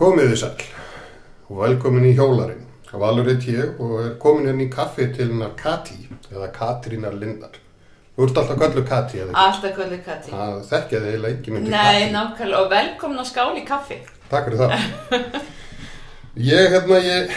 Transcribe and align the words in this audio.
Komið 0.00 0.30
þið 0.30 0.38
sæl 0.40 0.62
og 1.50 1.58
velkomin 1.60 2.06
í 2.08 2.14
hjólarinn. 2.16 2.62
Valur 3.00 3.26
heit 3.28 3.44
ég 3.52 3.80
og 3.84 3.98
er 4.00 4.14
komin 4.22 4.46
hérna 4.48 4.64
í 4.64 4.70
kaffi 4.72 5.10
til 5.12 5.26
hennar 5.28 5.50
Kati 5.58 5.98
eða 6.32 6.48
Katrínar 6.54 7.18
Lindar. 7.20 7.58
Þú 8.16 8.24
ert 8.26 8.40
alltaf 8.40 8.58
köllu 8.62 8.84
Kati 8.88 9.20
eða? 9.20 9.34
Alltaf 9.42 9.74
kvöldu 9.76 9.98
Kati. 10.06 10.32
Það 10.32 10.56
þekkja 10.70 11.02
þið 11.02 11.10
eiginlega 11.10 11.36
ekki 11.36 11.52
myndi 11.54 11.74
Nei, 11.74 12.00
Kati. 12.00 12.08
nákvæmlega, 12.16 12.62
og 12.64 12.72
velkomin 12.72 13.20
á 13.20 13.24
skál 13.28 13.52
í 13.60 13.64
kaffi. 13.68 13.98
Takk 14.32 14.48
fyrir 14.48 14.62
það. 14.64 15.44
Ég, 16.50 16.70
hérna, 16.72 16.98
ég, 17.04 17.32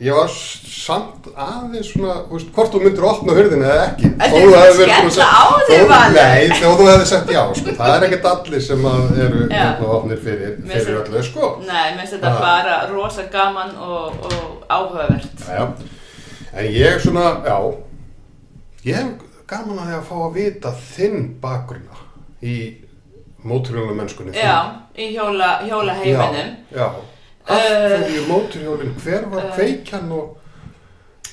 ég 0.00 0.14
var 0.16 0.30
samt 0.32 1.26
aðeins 1.36 1.90
svona, 1.92 2.14
veist, 2.30 2.48
hvort 2.56 2.72
þú 2.72 2.80
myndir 2.84 3.04
opna 3.04 3.34
hurðina 3.36 3.68
eða 3.68 3.82
ekki. 3.90 4.10
Þú 4.16 4.38
að 4.40 4.70
búin 4.78 5.10
skella 5.10 5.26
að 5.26 5.34
á 5.36 5.44
þig, 5.68 5.82
Valur? 5.90 6.16
Nei, 6.16 6.54
þú 6.56 6.70
hefði 6.88 7.08
sagt 7.10 7.32
já, 7.34 7.40
sko. 7.58 7.74
Það 7.80 7.94
er 7.96 8.06
ekkert 8.06 8.28
allir 8.30 8.64
sem 8.64 8.86
að 8.90 9.20
eru 9.26 9.42
Já. 9.44 9.58
hérna 9.58 9.90
opnir 9.98 10.22
fyrir, 10.24 10.54
fyrir 10.70 11.00
öllu, 11.02 11.24
sko. 11.26 11.50
Nei, 11.66 11.84
mér 11.92 12.00
finnst 12.00 12.16
þetta 12.16 12.32
bara 12.40 12.78
rosa 12.94 13.26
gaman 13.34 13.76
og, 13.76 14.16
og 14.30 14.66
áhugavert. 14.72 15.44
Já, 15.44 15.66
en 16.54 16.72
ég 16.78 17.04
svona, 17.04 17.28
já, 17.44 17.58
ég 18.88 19.00
hef 19.02 19.28
gaman 19.52 19.84
að 19.84 19.92
því 19.92 19.98
að 20.00 20.08
fá 20.08 20.16
að 20.24 20.36
vita 20.40 20.74
þinn 20.94 21.30
bakgrunna 21.44 22.04
í 22.40 22.56
móturhjóla 23.44 24.00
mennskunni. 24.00 24.32
Já, 24.32 24.58
í 24.96 25.12
hjóla, 25.12 25.58
hjóla 25.68 26.00
heiminum. 26.00 26.54
Já, 26.72 26.86
já. 26.88 27.19
Af 27.48 27.56
Eh, 27.70 27.96
hverju 27.98 28.26
móturhjólinn, 28.28 28.94
hver 29.04 29.24
var 29.30 29.44
eh. 29.44 29.54
kveikjan 29.56 30.12
og, 30.12 30.36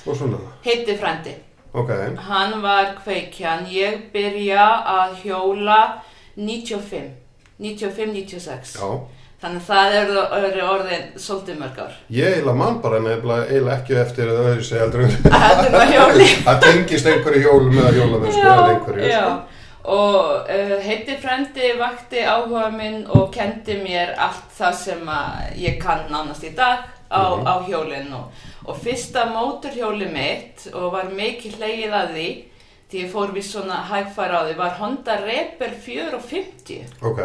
og 0.05 0.15
svona? 0.17 0.37
Heiti 0.65 0.97
frændi. 0.97 1.35
Ok, 1.73 1.89
Hann 2.17 2.61
var 2.61 2.95
kveikjan. 3.03 3.67
Ég 3.69 4.07
byrja 4.13 4.65
að 4.87 5.15
hjóla 5.23 6.01
95. 6.35 7.11
95-96. 7.59 8.77
já. 8.79 8.99
Þannig 9.37 9.61
að 9.61 9.67
það 9.67 9.95
eru 9.99 10.21
er 10.47 10.55
orðin 10.65 11.03
svolítið 11.21 11.57
mörg 11.59 11.75
ár. 11.83 11.91
Ég 12.09 12.31
eiginlega 12.31 12.57
mann 12.57 12.79
bara 12.81 12.99
nefnilega 13.05 13.43
eiginlega 13.51 13.75
ekki 13.77 13.97
eftir 14.01 14.31
að 14.31 14.39
öðru 14.47 14.63
segja 14.65 14.87
heldur 14.87 15.03
en 15.05 15.11
Heldur 15.43 15.77
en 15.81 15.91
hjóli. 15.93 16.29
Það 16.47 16.63
tengist 16.63 17.09
einhverju 17.11 17.43
hjól 17.43 17.67
með 17.69 17.83
að 17.83 17.99
hjóla 17.99 18.21
mennsku 18.23 18.41
eða 18.41 18.71
einhverju. 18.71 19.11
já. 19.11 19.21
sko. 19.21 19.56
Og 19.87 20.49
uh, 20.51 20.75
heiti 20.83 21.15
frendi 21.21 21.69
vakti 21.79 22.19
áhuga 22.27 22.67
minn 22.75 23.05
og 23.07 23.29
kendi 23.31 23.77
mér 23.85 24.15
allt 24.19 24.49
það 24.57 24.73
sem 24.81 25.09
ég 25.55 25.77
kann 25.79 26.09
nánast 26.11 26.43
í 26.43 26.51
dag 26.55 26.83
á, 27.07 27.21
Mhm. 27.37 27.47
á 27.47 27.55
hjólinn 27.69 28.13
og, 28.13 28.31
og 28.67 28.75
fyrsta 28.83 29.25
móturhjóli 29.31 30.09
mitt 30.11 30.67
og 30.73 30.91
var 30.91 31.07
mikið 31.15 31.55
hlegið 31.61 31.93
að 32.01 32.11
því 32.17 32.27
því 32.91 32.99
ég 33.03 33.11
fór 33.13 33.31
við 33.35 33.43
svona 33.47 33.77
hægfæra 33.87 34.41
á 34.43 34.47
því 34.47 34.55
var 34.57 34.75
Honda 34.79 35.15
Rebel 35.23 35.71
450 35.85 36.85
Ok, 37.01 37.19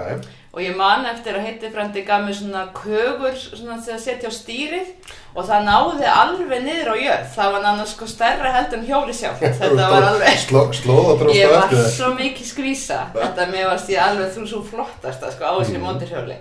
og 0.53 0.61
ég 0.61 0.77
man 0.77 1.07
eftir 1.09 1.35
að 1.39 1.47
heiti 1.47 1.71
frendi 1.73 2.03
gaf 2.05 2.21
mér 2.27 2.35
svona 2.37 2.67
kögur 2.77 3.35
svona 3.41 3.79
til 3.81 3.95
að 3.95 4.03
setja 4.05 4.29
á 4.29 4.33
stýrið. 4.37 4.89
Og 5.35 5.47
það 5.49 5.65
náði 5.65 6.09
alveg 6.13 6.63
niður 6.67 6.91
á 6.93 6.97
jörð. 7.01 7.29
Það 7.37 7.53
var 7.53 7.63
náttúrulega 7.65 7.93
sko 7.95 8.07
stærra 8.13 8.51
heldur 8.53 8.79
en 8.79 8.87
hjóli 8.91 9.15
sjálf 9.17 9.39
þetta 9.63 9.87
var 9.95 10.09
alveg 10.11 10.43
Sló, 10.43 10.97
Ég 11.33 11.49
var 11.55 11.73
svo 11.97 12.11
mikið 12.19 12.47
skvísa 12.51 12.99
Þetta 13.17 13.47
mér 13.49 13.71
varst 13.71 13.89
ég 13.89 14.03
alveg 14.05 14.35
þú 14.37 14.45
svo 14.51 14.61
flottasta 14.69 15.31
sko, 15.33 15.45
á 15.49 15.53
þessu 15.61 15.79
Mhm. 15.79 15.87
móturhjóli 15.87 16.37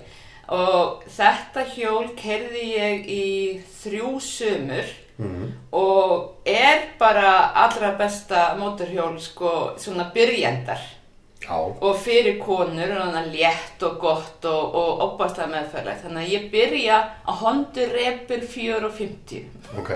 og 0.52 1.04
þetta 1.08 1.62
hjól 1.72 2.10
kerði 2.20 2.64
ég 2.76 3.06
í 3.08 3.62
þrjú 3.84 4.20
sumur. 4.20 4.90
Mhm. 5.22 5.52
og 5.72 6.42
er 6.46 6.80
bara 7.00 7.52
allra 7.56 7.92
besta 7.98 8.56
móturhjól 8.60 9.20
sko, 9.22 9.76
svona 9.78 10.12
byrjendar 10.14 10.80
Já, 11.42 11.58
og 11.58 11.96
fyrir 11.98 12.38
konur 12.40 12.92
létt 13.34 13.82
og 13.88 13.98
gott 14.00 14.46
og, 14.46 14.76
og 14.78 15.02
opastlega 15.08 15.50
meðferðlegt 15.56 16.04
þannig 16.06 16.22
að 16.28 16.34
ég 16.36 16.48
byrja 16.54 17.00
á 17.26 17.32
Honda 17.42 17.88
Rebel 17.96 18.42
450 18.46 19.46
ok. 19.80 19.92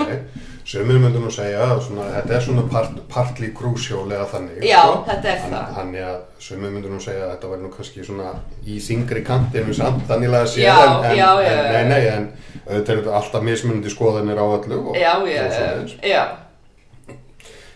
Sumir 0.65 0.97
myndur 0.97 1.21
nú 1.21 1.29
segja 1.29 1.61
að 1.61 1.83
svona, 1.85 2.07
þetta 2.09 2.33
er 2.33 2.41
svona 2.41 2.63
part, 2.71 2.95
partly 3.11 3.51
krúsjól 3.53 4.07
eða 4.09 4.25
þannig. 4.31 4.63
Já, 4.65 4.79
sko. 4.81 5.03
þetta 5.11 5.29
er 5.29 5.37
Þannig- 5.43 5.51
það. 5.59 5.75
Þannig 5.75 6.05
að 6.09 6.15
sumir 6.47 6.71
myndur 6.73 6.89
nú 6.95 7.01
segja 7.03 7.27
að 7.27 7.33
þetta 7.35 7.59
nú 7.61 7.69
kannski 7.75 8.05
svona 8.07 8.31
í 8.65 8.79
þingri 8.81 9.21
kantinu 9.27 9.73
samt 9.77 10.07
þannig 10.09 10.33
að 10.39 10.47
sé 10.55 10.63
Já, 10.63 10.73
en, 10.81 11.05
en, 11.11 11.17
já, 11.19 11.29
en, 11.45 11.73
nei, 11.73 11.83
nei, 11.91 12.07
en 12.15 12.25
auðvitað 12.65 12.89
er 12.95 13.03
þetta 13.03 13.15
alltaf 13.19 13.45
mismunandi 13.45 13.93
skoðanir 13.93 14.41
á 14.41 14.45
öllu 14.57 14.79
og, 14.89 14.97
Já, 14.97 15.13
og 15.21 15.29
svoleiðis. 15.29 15.95
já, 16.01 16.23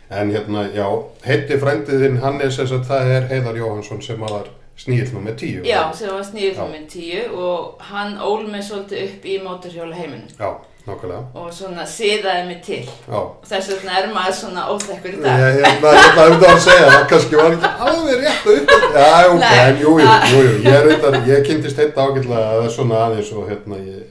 En 0.09 0.31
hérna, 0.33 0.63
já, 0.73 0.87
heiti 1.25 1.57
frændiðinn 1.61 2.15
hann 2.23 2.39
er 2.41 2.49
sem 2.51 2.67
sagt, 2.67 2.87
það 2.89 3.11
er 3.17 3.27
Heiðar 3.29 3.57
Jóhansson 3.59 4.01
sem 4.01 4.19
var 4.21 4.47
sníl 4.79 5.05
nummer 5.13 5.35
tíu. 5.37 5.61
Já, 5.67 5.83
sem 5.93 6.09
var 6.09 6.23
sníður 6.25 6.55
Já. 6.55 6.63
nummer 6.63 6.87
tíu 6.89 7.21
og 7.37 7.83
hann 7.91 8.15
ól 8.17 8.47
mig 8.49 8.63
svolítið 8.65 9.03
upp 9.05 9.25
í 9.29 9.37
mótorhjóla 9.43 9.93
heiminum 9.93 10.27
Já, 10.39 10.49
nákvæmlega. 10.87 11.21
og 11.35 11.53
svona 11.53 11.85
siðaði 11.85 12.47
mig 12.47 12.61
til. 12.65 12.81
Já. 13.07 13.19
Og 13.19 13.45
þess 13.51 13.69
vegna 13.75 13.99
er 14.01 14.09
maður 14.15 14.37
svona 14.39 14.65
óþekkur 14.73 15.13
í 15.13 15.21
dag. 15.21 15.39
hérna, 15.45 15.93
ég 15.93 16.09
ætlaði 16.09 16.33
um 16.33 16.41
það 16.41 16.53
að 16.55 16.61
segja 16.65 16.89
það, 16.89 17.07
kannski 17.13 17.35
var 17.35 17.57
ekki 17.57 17.73
alveg 17.89 18.23
rétt 18.23 18.45
að 18.45 18.57
upp 18.57 18.69
Já, 18.95 19.27
ok, 19.29 19.49
en 19.67 19.81
jú, 19.83 19.97
jú, 19.99 20.07
jú, 20.31 20.45
jú, 20.47 20.61
ég 20.71 20.87
reyndar, 20.89 21.19
ég 21.29 21.43
kynntist 21.51 21.77
þetta 21.83 22.07
ágætlega 22.07 22.45
að 22.47 22.55
það 22.57 22.65
er 22.65 22.73
svona 22.79 23.03
aðeins 23.05 23.33
og 23.37 23.49
hérna, 23.51 23.75
ég, 23.83 24.07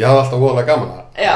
ég 0.00 0.06
hafði 0.06 0.22
alltaf 0.24 0.40
voðalega 0.46 0.70
gaman 0.72 0.94
að 0.96 1.26
Já, 1.26 1.34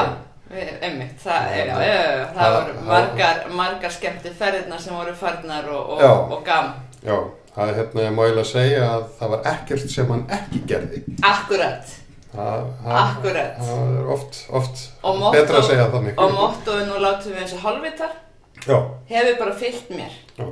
einmitt, 0.51 1.17
það, 1.23 1.49
Já, 1.57 1.65
já, 1.65 1.79
já, 1.83 2.25
það 2.33 2.37
það- 2.37 2.55
voru 2.57 2.85
margar, 2.87 3.41
margar 3.51 3.91
skemmti 3.91 4.29
ferðirnar 4.39 4.79
sem 4.79 4.95
voru 4.95 5.13
farnar 5.15 5.69
og, 5.69 5.99
Já. 6.01 6.11
og, 6.11 6.31
og 6.31 6.43
gaman. 6.45 6.73
Já, 7.03 7.17
það 7.55 7.69
er 7.69 7.75
hérna, 7.81 8.01
ég 8.07 8.13
má 8.15 8.21
eiginlega 8.25 8.51
segja 8.51 8.83
að 8.95 9.07
það 9.19 9.29
var 9.35 9.41
ekkert 9.53 9.89
sem 9.91 10.07
hann 10.13 10.25
ekki 10.37 10.61
gerði. 10.67 11.03
Akkurat. 11.23 11.95
Það, 12.37 12.63
Akkurat. 12.85 13.57
Það 13.59 13.97
er 13.99 14.07
oft, 14.13 14.39
oft 14.51 14.81
Og 15.03 15.15
motto- 15.19 15.33
betra 15.33 15.57
að 15.61 15.67
segja 15.71 15.89
þannig. 15.91 16.13
Og 16.17 16.31
mottoðu 16.31 16.85
nú 16.87 16.99
látum 17.01 17.33
við 17.33 17.43
þessu 17.43 17.61
hálfvitar, 17.63 18.15
Já, 18.67 18.77
hefur 19.09 19.37
bara 19.39 19.53
fyllt 19.55 19.89
mér. 19.89 20.11
já. 20.37 20.45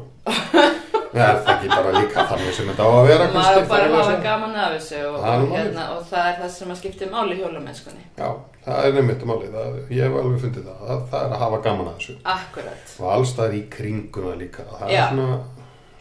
Er 1.16 1.38
það 1.46 1.50
ekki 1.56 1.68
bara 1.72 1.92
líka 1.96 2.24
þannig 2.28 2.54
sem 2.54 2.68
þetta 2.68 2.84
á 2.84 2.90
að 2.92 3.08
vera, 3.08 3.28
Maður 3.32 3.68
bara 3.70 3.88
hafa 3.96 4.16
gaman 4.24 4.56
af 4.56 4.72
þessu 4.74 4.98
og, 5.08 5.20
er 5.24 5.44
og, 5.46 5.52
hérna, 5.56 5.86
og 5.96 6.02
það 6.10 6.26
er 6.28 6.36
það 6.42 6.50
sem 6.50 6.72
að 6.74 6.80
skipti 6.82 7.06
máli 7.12 7.36
í 7.38 7.40
hjólamennskunni. 7.40 8.04
Já, 8.18 8.30
það 8.66 8.86
er 8.90 8.94
nefnitt 8.98 9.26
málið, 9.30 9.52
það, 9.56 9.80
ég 9.94 10.03
hef 10.08 10.18
alveg 10.22 10.42
fundið 10.46 10.68
það, 10.70 10.84
það, 10.88 11.02
það 11.12 11.26
er 11.26 11.36
að 11.36 11.44
hafa 11.46 11.62
gaman 11.68 11.88
að 11.92 11.98
þessu. 12.00 12.16
Akkurat. 12.36 12.94
og 13.00 13.12
allstaðar 13.16 13.56
í 13.59 13.64
kringuna 13.78 14.36
líka. 14.40 14.66
Það 14.72 14.92
Já. 14.96 15.02
er 15.03 15.09
svona, 15.14 15.40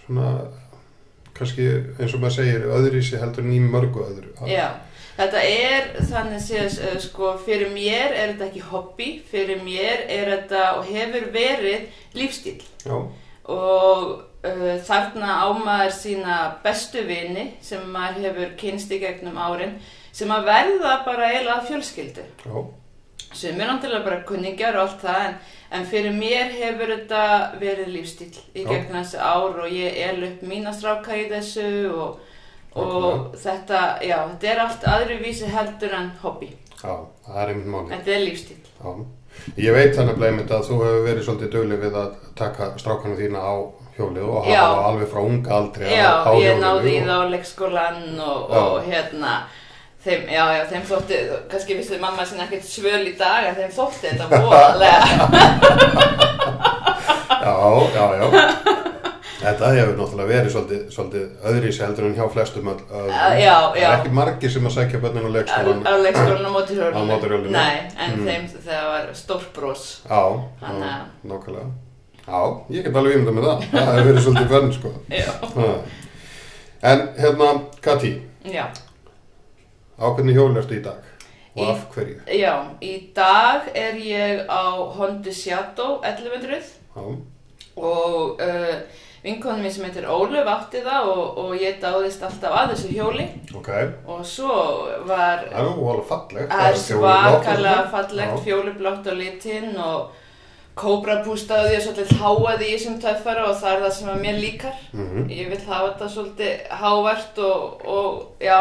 svona 0.06 0.28
kannski 1.34 1.69
eins 1.98 2.14
og 2.14 2.20
maður 2.22 2.36
segir 2.38 2.66
öðrísi 2.78 3.19
heldur 3.20 3.44
en 3.44 3.54
í 3.56 3.60
mörgu 3.62 4.04
öðru. 4.06 4.28
Það- 4.38 4.52
Já, 4.54 4.69
þetta 5.16 5.41
er 5.48 5.88
þannig 6.10 6.44
séð, 6.44 6.76
uh, 6.92 6.98
sko, 7.02 7.32
fyrir 7.47 7.72
mér 7.75 8.12
er 8.14 8.32
þetta 8.34 8.47
ekki 8.50 8.62
hobby, 8.70 9.08
fyrir 9.31 9.60
mér 9.66 10.04
er 10.08 10.31
þetta 10.36 10.62
og 10.78 10.86
hefur 10.86 11.26
verið 11.34 11.88
lífstíl 12.14 12.60
já, 12.86 12.94
og 13.44 14.22
uh, 14.44 14.78
þarna 14.86 15.34
á 15.42 15.48
maður 15.58 15.92
sína 15.98 16.38
bestu 16.64 17.02
vini 17.06 17.50
sem 17.60 17.82
maður 17.92 18.28
hefur 18.31 18.54
kynst 18.60 18.91
í 18.94 19.00
gegnum 19.02 19.36
árin 19.36 19.76
sem 20.14 20.30
að 20.30 20.44
verða 20.47 20.92
bara 21.06 21.28
eiginlega 21.32 21.66
fjölskyldu 21.69 22.25
já, 22.47 22.64
sem 23.34 23.60
er 23.60 23.66
náttúrulega 23.70 24.04
bara 24.06 24.20
kunningjar 24.28 24.76
og 24.78 24.84
allt 24.86 25.00
það 25.02 25.25
en, 25.28 25.34
en 25.78 25.86
fyrir 25.91 26.14
mér 26.14 26.52
hefur 26.54 26.92
þetta 26.94 27.22
verið 27.60 27.88
lífstíl 27.97 28.30
í 28.54 28.62
Já. 28.62 28.69
gegnum 28.70 29.00
þessi 29.00 29.19
ár 29.19 29.58
og 29.64 29.72
ég 29.75 29.98
el 30.08 30.22
upp 30.28 30.44
mína 30.47 30.72
stráka 30.76 31.16
í 31.19 31.25
þessu 31.32 31.66
og, 31.91 32.20
og 32.78 33.34
þetta, 33.42 33.80
já, 34.06 34.20
þetta 34.30 34.52
er 34.52 34.62
allt 34.69 34.86
aðri 34.94 35.19
vísi 35.25 35.50
heldur 35.50 35.94
en 35.98 36.12
hobby. 36.22 36.52
já, 36.82 36.94
það 37.26 37.42
er 37.42 37.52
einmitt 37.54 37.70
máli 37.75 37.91
Þetta 37.96 38.14
er 38.16 38.25
lífstíl. 38.28 38.60
já. 38.84 38.92
ég 39.66 39.75
veit 39.75 39.96
þannig 39.98 40.52
að 40.54 40.69
þú 40.69 40.78
hefur 40.84 41.04
verið 41.08 41.26
svolítið 41.26 41.52
dugleg 41.56 41.82
við 41.88 41.98
að 42.04 42.14
taka 42.38 42.70
strákanu 42.78 43.19
þína 43.19 43.42
á 43.42 43.54
hjólið 43.98 44.25
og 44.31 44.38
hafa 44.46 44.54
Já. 44.54 44.64
alveg 44.88 45.10
frá 45.10 45.20
unga 45.26 45.52
aldri 45.58 45.91
Já, 45.91 46.06
á, 46.22 46.26
á 46.26 46.31
ég 46.38 46.54
hjólinu 46.54 46.62
náði 46.62 46.94
í 46.94 47.00
og- 47.00 47.06
það 47.08 47.19
á 47.19 47.32
leikskólan 47.34 48.00
og, 48.20 48.41
Já. 48.50 48.62
og 48.62 48.88
hérna 48.91 49.34
þeim, 50.04 50.26
já, 50.28 50.44
já, 50.59 50.64
þeim 50.70 50.82
þótti, 50.90 51.19
kannski 51.50 51.76
vissi 51.78 51.99
mamma 52.02 52.25
sinna 52.28 52.44
ekkert 52.44 52.64
svöl 52.69 53.02
í 53.08 53.14
dag 53.19 53.49
en 53.50 53.55
þeim 53.58 53.73
þótti 53.76 54.11
þetta 54.11 54.26
voðalega. 54.44 55.05
já, 57.44 57.55
já, 57.94 58.06
já 58.20 58.28
Þetta 59.44 59.69
hefur 59.76 59.96
náttúrulega 59.99 60.28
verið 60.31 60.52
svolítið, 60.55 60.84
svolítið 60.94 61.25
öðrísi 61.50 61.82
heldur 61.84 62.06
en 62.08 62.14
hjá 62.17 62.25
flestum 62.32 62.69
já. 63.37 63.56
Það 63.75 63.81
er 63.82 63.96
ekki 63.99 64.12
margir 64.17 64.52
sem 64.55 64.69
að 64.70 64.73
sækja 64.78 65.00
bönnin 65.02 65.26
á 65.26 65.28
á 65.28 65.34
leikskólan 65.34 65.82
á 65.84 65.93
leikskólan 66.00 66.46
á 66.49 66.52
móturhjólinu. 66.55 66.96
Á 66.96 67.00
mótorhjólinu. 67.11 67.52
Nei, 67.52 67.75
en 68.06 68.14
Mm. 68.14 68.25
þeim 68.25 68.46
það 68.64 68.87
var 68.88 69.11
stórt 69.20 69.50
brós. 69.52 69.82
Já, 70.08 70.23
já, 70.62 70.70
að- 70.70 71.28
nákvæmlega. 71.28 71.67
Já, 72.25 72.40
ég 72.70 72.84
get 72.88 72.96
alveg 72.96 73.17
ímynda 73.19 73.32
með 73.37 73.44
það. 73.50 73.58
Það 73.75 73.93
hefur 73.93 74.08
verið 74.08 74.25
svolítið 74.25 74.49
fönn, 74.55 74.73
sko. 74.78 74.94
Já. 75.12 75.32
En 76.82 77.08
hérna, 77.20 77.50
Kati, 77.84 78.12
Já. 78.49 78.64
Á 80.00 80.05
hvernig 80.14 80.35
hjól 80.37 80.56
ertu 80.56 80.79
í 80.79 80.82
dag? 80.85 81.02
Og 81.56 81.62
Í- 81.62 81.70
af 81.70 81.85
hverju? 81.94 82.19
Já, 82.35 82.55
í 82.82 82.94
dag 83.14 83.69
er 83.75 83.94
ég 84.02 84.46
á 84.50 84.64
Honda 84.96 85.32
Shadow 85.32 86.00
1100 86.02 86.62
Já, 86.96 87.05
og 87.76 88.41
uh, 88.43 88.75
vinkonum 89.25 89.62
mín 89.64 89.70
sem 89.73 89.85
heitir 89.87 90.05
Óluf 90.11 90.46
átti 90.50 90.82
það 90.85 91.08
og, 91.12 91.38
og 91.44 91.55
ég 91.58 91.79
dáðist 91.82 92.23
alltaf 92.26 92.52
að 92.58 92.75
þessu 92.75 92.91
hjóli 92.94 93.25
Ok, 93.56 93.70
og 94.06 94.20
svo 94.26 94.58
var 95.06 95.46
það 95.46 95.62
er 95.62 95.70
nú 95.79 95.88
alveg 95.91 96.06
fallegt. 96.11 96.50
það 96.50 96.67
er 96.67 96.76
og 96.76 96.85
svakalega 96.85 97.87
fallegt 97.94 98.37
Já. 98.37 98.43
fjólublátt 98.44 99.08
á 99.11 99.14
litinn 99.14 99.73
og 99.79 100.12
kóbrapústaði 100.79 101.76
og 101.79 101.85
svolítið 101.85 102.17
háaði 102.19 102.67
í 102.69 102.73
þessum 102.75 102.97
töffara 103.02 103.44
og 103.49 103.58
það 103.61 103.75
er 103.76 103.82
það 103.85 103.93
sem 103.99 104.08
að 104.11 104.23
mér 104.25 104.38
líkar 104.43 104.79
Mhm. 104.93 105.29
ég 105.31 105.49
vil 105.50 105.61
hafa 105.69 105.93
þetta 105.93 106.08
svolítið 106.14 106.67
hávert 106.82 107.38
og, 107.38 107.87
og 107.87 108.26
já 108.43 108.58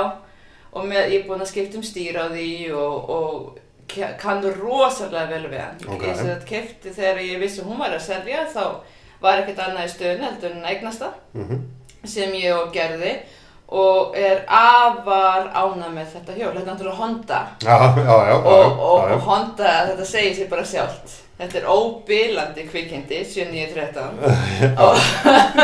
og 0.74 0.86
með, 0.90 1.12
ég 1.14 1.22
er 1.22 1.28
búin 1.28 1.42
að 1.46 1.52
skipta 1.52 1.78
um 1.78 1.84
stýra 1.86 2.26
á 2.26 2.34
því 2.34 2.72
og, 2.74 3.10
og 3.10 3.60
ke- 3.88 4.16
kann 4.20 4.42
rosalega 4.58 5.28
vel 5.30 5.48
við 5.52 5.60
hann 5.62 5.78
Ok. 5.96 6.04
ég 6.08 6.16
sem 6.18 6.28
þetta 6.32 6.50
kefti 6.50 6.90
þegar 6.98 7.22
ég 7.22 7.40
vissi 7.40 7.62
að 7.62 7.70
hún 7.70 7.80
var 7.80 7.94
að 7.94 8.02
selja 8.08 8.46
þá 8.54 8.66
var 9.22 9.38
ekkert 9.44 9.60
annað 9.68 9.86
í 9.86 9.94
stöðun 9.94 10.24
heldur 10.28 10.52
en 10.52 10.66
eignasta 10.66 11.14
Mhm. 11.34 11.60
sem 12.06 12.32
ég 12.34 12.52
og 12.58 12.74
gerði 12.74 13.14
og 13.68 14.16
er 14.18 14.44
afar 14.48 15.50
ána 15.56 15.90
með 15.94 16.16
þetta 16.18 16.38
hjól, 16.38 16.54
þetta 16.54 16.64
er 16.64 16.72
náttúrulega 16.72 17.00
Honda. 17.00 17.42
Já, 17.64 17.78
já, 17.80 18.04
já, 18.04 18.18
já, 18.30 18.36
og, 18.38 18.80
og, 18.80 19.12
og 19.16 19.28
Honda, 19.28 19.76
þetta 19.90 20.08
segir 20.08 20.36
sér 20.38 20.50
bara 20.52 20.66
sjálft. 20.68 21.20
Þetta 21.34 21.58
er 21.60 21.66
óbilandi 21.66 22.64
kvikindi 22.70 23.24
7913 23.26 24.20
og 24.86 25.00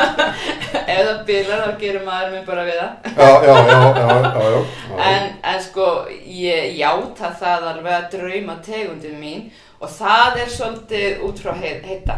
ef 0.96 1.04
það 1.06 1.20
bilar 1.28 1.62
þá 1.62 1.76
gerir 1.84 2.02
maður 2.08 2.34
mig 2.34 2.48
bara 2.48 2.66
við 2.66 2.80
það. 2.80 3.12
Já, 3.14 3.30
já, 3.46 3.54
já, 3.54 3.78
já, 3.78 4.08
já, 4.10 4.32
já, 4.34 4.50
já. 4.56 4.98
en, 5.12 5.30
en 5.54 5.62
sko 5.68 5.88
ég 6.26 6.74
játa 6.80 7.32
það 7.38 7.70
alveg 7.74 7.98
að 8.00 8.10
drauma 8.16 8.58
tegundin 8.66 9.22
mín 9.22 9.46
og 9.80 9.94
það 9.94 10.42
er 10.42 10.52
svolítið 10.52 11.24
út 11.30 11.40
frá 11.40 11.54
heit, 11.62 11.86
heita. 11.86 12.18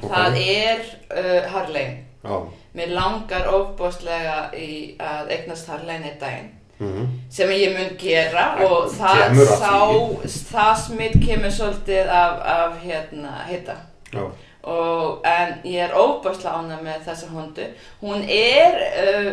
Það 0.00 0.40
er 0.40 0.82
uh, 1.12 1.52
Harley. 1.52 1.92
Já, 2.24 2.40
mér 2.76 2.94
langar 2.96 3.48
ofbóðslega 3.52 4.50
í 4.56 4.96
að 5.00 5.32
eignast 5.36 5.70
Harley 5.70 5.96
einn 5.96 6.18
daginn. 6.20 6.50
Mhm. 6.82 7.08
sem 7.30 7.50
ég 7.50 7.76
mun 7.76 7.96
gera 7.98 8.56
og 8.66 8.88
það, 8.90 9.36
það 10.50 10.72
smitt 10.80 11.18
kemur 11.22 11.52
svolítið 11.54 12.08
af, 12.10 12.40
af 12.54 12.78
hérna, 12.82 13.34
og, 14.62 15.26
en 15.26 15.54
ég 15.64 15.84
er 15.84 15.94
óbærslega 15.94 16.58
ánað 16.58 16.82
með 16.86 17.04
þessa 17.06 17.28
hondu. 17.32 17.68
Hún 18.02 18.24
er 18.28 18.78
uh, 19.04 19.30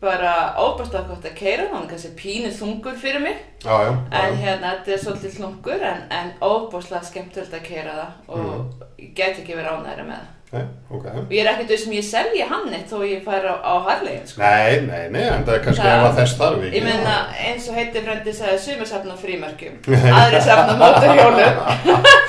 bara 0.00 0.32
óbærslega 0.58 1.08
gott 1.08 1.24
að 1.28 1.34
keira 1.36 1.66
hún 1.72 1.82
er 1.84 1.90
kannski 1.90 2.10
pínu 2.16 2.50
þungur 2.56 2.96
fyrir 2.96 3.20
mig 3.20 3.36
já, 3.64 3.74
já. 3.84 3.92
en 4.22 4.36
hérna 4.40 4.72
þetta 4.78 4.92
er 4.94 5.02
svolítið 5.04 5.36
slungur 5.36 5.82
en, 5.90 6.02
en 6.10 6.32
óbærslega 6.40 7.04
skemmtilegt 7.04 7.54
að 7.54 7.66
keira 7.68 7.94
það 8.00 8.10
og 8.28 8.38
Mhm. 8.38 8.82
ég 8.98 9.14
get 9.14 9.38
ekki 9.42 9.54
verið 9.58 9.72
ánæðra 9.76 10.04
með 10.08 10.18
það 10.18 10.34
Nei, 10.50 10.62
ok. 10.90 11.04
og 11.06 11.32
ég 11.36 11.40
er 11.44 11.50
ekkert 11.52 11.68
veist 11.68 11.84
sem 11.84 11.92
ég 11.92 12.04
selji 12.08 12.42
hann 12.48 12.72
eitt 12.72 12.88
þó 12.90 13.02
ég 13.04 13.20
fær 13.26 13.44
á, 13.44 13.54
á 13.60 13.74
Harley 13.84 14.16
sko. 14.24 14.40
Nei, 14.40 14.80
nei, 14.86 15.08
nei, 15.12 15.22
en 15.28 15.44
það 15.44 15.54
er 15.58 15.64
kannski 15.66 15.88
að 15.92 16.16
þess 16.16 16.38
þarf 16.40 16.62
ekki. 16.64 16.76
Ég 16.78 16.84
meina, 16.88 17.16
eins 17.36 17.68
og 17.68 17.74
heiti 17.76 18.00
frendi 18.06 18.32
sagði 18.32 18.58
sumir 18.64 18.88
safna 18.88 19.16
frímerkjum, 19.20 19.76
aðri 20.22 20.40
safna 20.40 20.78
mótorhjólum. 20.80 21.60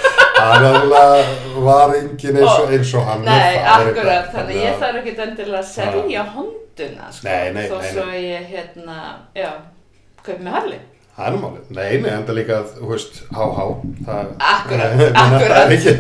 Það 0.40 1.64
var 1.66 1.96
engin 1.98 2.38
eins 2.40 2.54
og, 2.54 2.70
eins 2.76 2.94
og 2.96 3.10
hann. 3.10 3.26
Nei, 3.28 3.58
akkurat, 3.74 4.30
þannig 4.36 4.62
ég 4.64 4.78
þarf 4.84 5.02
ekki 5.02 5.16
endilega 5.26 5.60
að 5.64 5.68
selja 5.74 6.24
honduna, 6.36 7.10
sko. 7.12 7.28
Nei, 7.28 7.52
nei, 7.58 7.66
Þó 7.68 7.76
nei, 7.82 7.92
svo 7.92 8.08
ég, 8.16 8.48
hérna, 8.54 9.02
já, 9.38 9.52
kaup 10.24 10.40
með 10.40 10.58
Harley. 10.58 10.80
Það 11.20 11.28
er 11.28 11.40
málið. 11.42 11.64
Nei, 11.76 11.88
nei, 12.00 12.12
enda 12.16 12.34
líka, 12.38 12.58
þú 12.78 12.90
veist, 12.94 13.18
há, 13.36 13.42
há. 13.58 13.64
Það, 14.08 14.30
Akkurat, 14.54 14.94
Nei, 14.96 15.08
akkurat. 15.10 15.50
Það 15.52 15.64
er 15.66 15.74
ekki, 15.76 15.94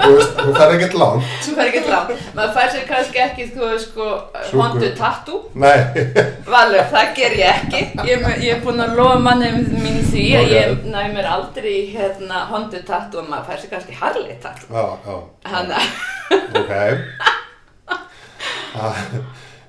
þú 0.00 0.08
veist, 0.16 0.32
þú 0.40 0.54
fær 0.56 0.72
ekkert 0.74 0.96
lán. 0.98 1.20
Svo 1.44 1.54
fer 1.60 1.70
ekki 1.70 1.82
langt. 1.92 2.24
Maður 2.34 2.54
fær 2.56 2.72
sér 2.74 2.88
kannski 2.88 3.22
ekki, 3.22 3.46
þú 3.54 3.68
veist, 3.68 3.92
sko, 3.92 4.08
hondu 4.56 4.88
tattoo. 4.98 5.43
Nei, 5.54 5.78
Valur, 6.50 6.80
það 6.90 7.10
ger 7.14 7.34
ég 7.38 7.46
ekki. 7.46 7.80
Ég, 8.08 8.24
ég 8.42 8.56
er 8.56 8.62
búin 8.64 8.80
að 8.82 8.96
lofa 8.98 9.18
mannum 9.22 9.60
mín 9.84 10.00
því 10.10 10.24
að 10.34 10.48
Ok. 10.48 10.54
ég 10.56 10.88
næ 10.90 11.02
mér 11.14 11.28
aldrei 11.30 11.74
hérna, 11.94 12.40
hondu 12.50 12.80
tattoo 12.88 13.20
og 13.22 13.28
maður 13.30 13.46
fær 13.52 13.60
sér 13.62 13.70
kannski 13.70 13.94
já. 15.06 15.16
Hann 15.52 15.70
að, 15.70 15.86
Ok. 16.58 16.72
Það, 18.74 18.92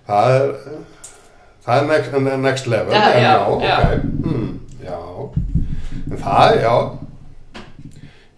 það 0.08 0.32
er, 0.34 0.52
það 1.66 1.78
er 1.78 1.88
next, 1.92 2.12
next 2.48 2.68
level. 2.68 2.94
Já, 2.94 3.04
já, 3.14 3.22
já, 3.22 3.30
já. 3.30 3.38
ok. 3.54 3.66
Hmm, 4.26 4.48
já. 4.82 5.00
En 6.10 6.18
það, 6.26 6.62
já. 6.64 6.76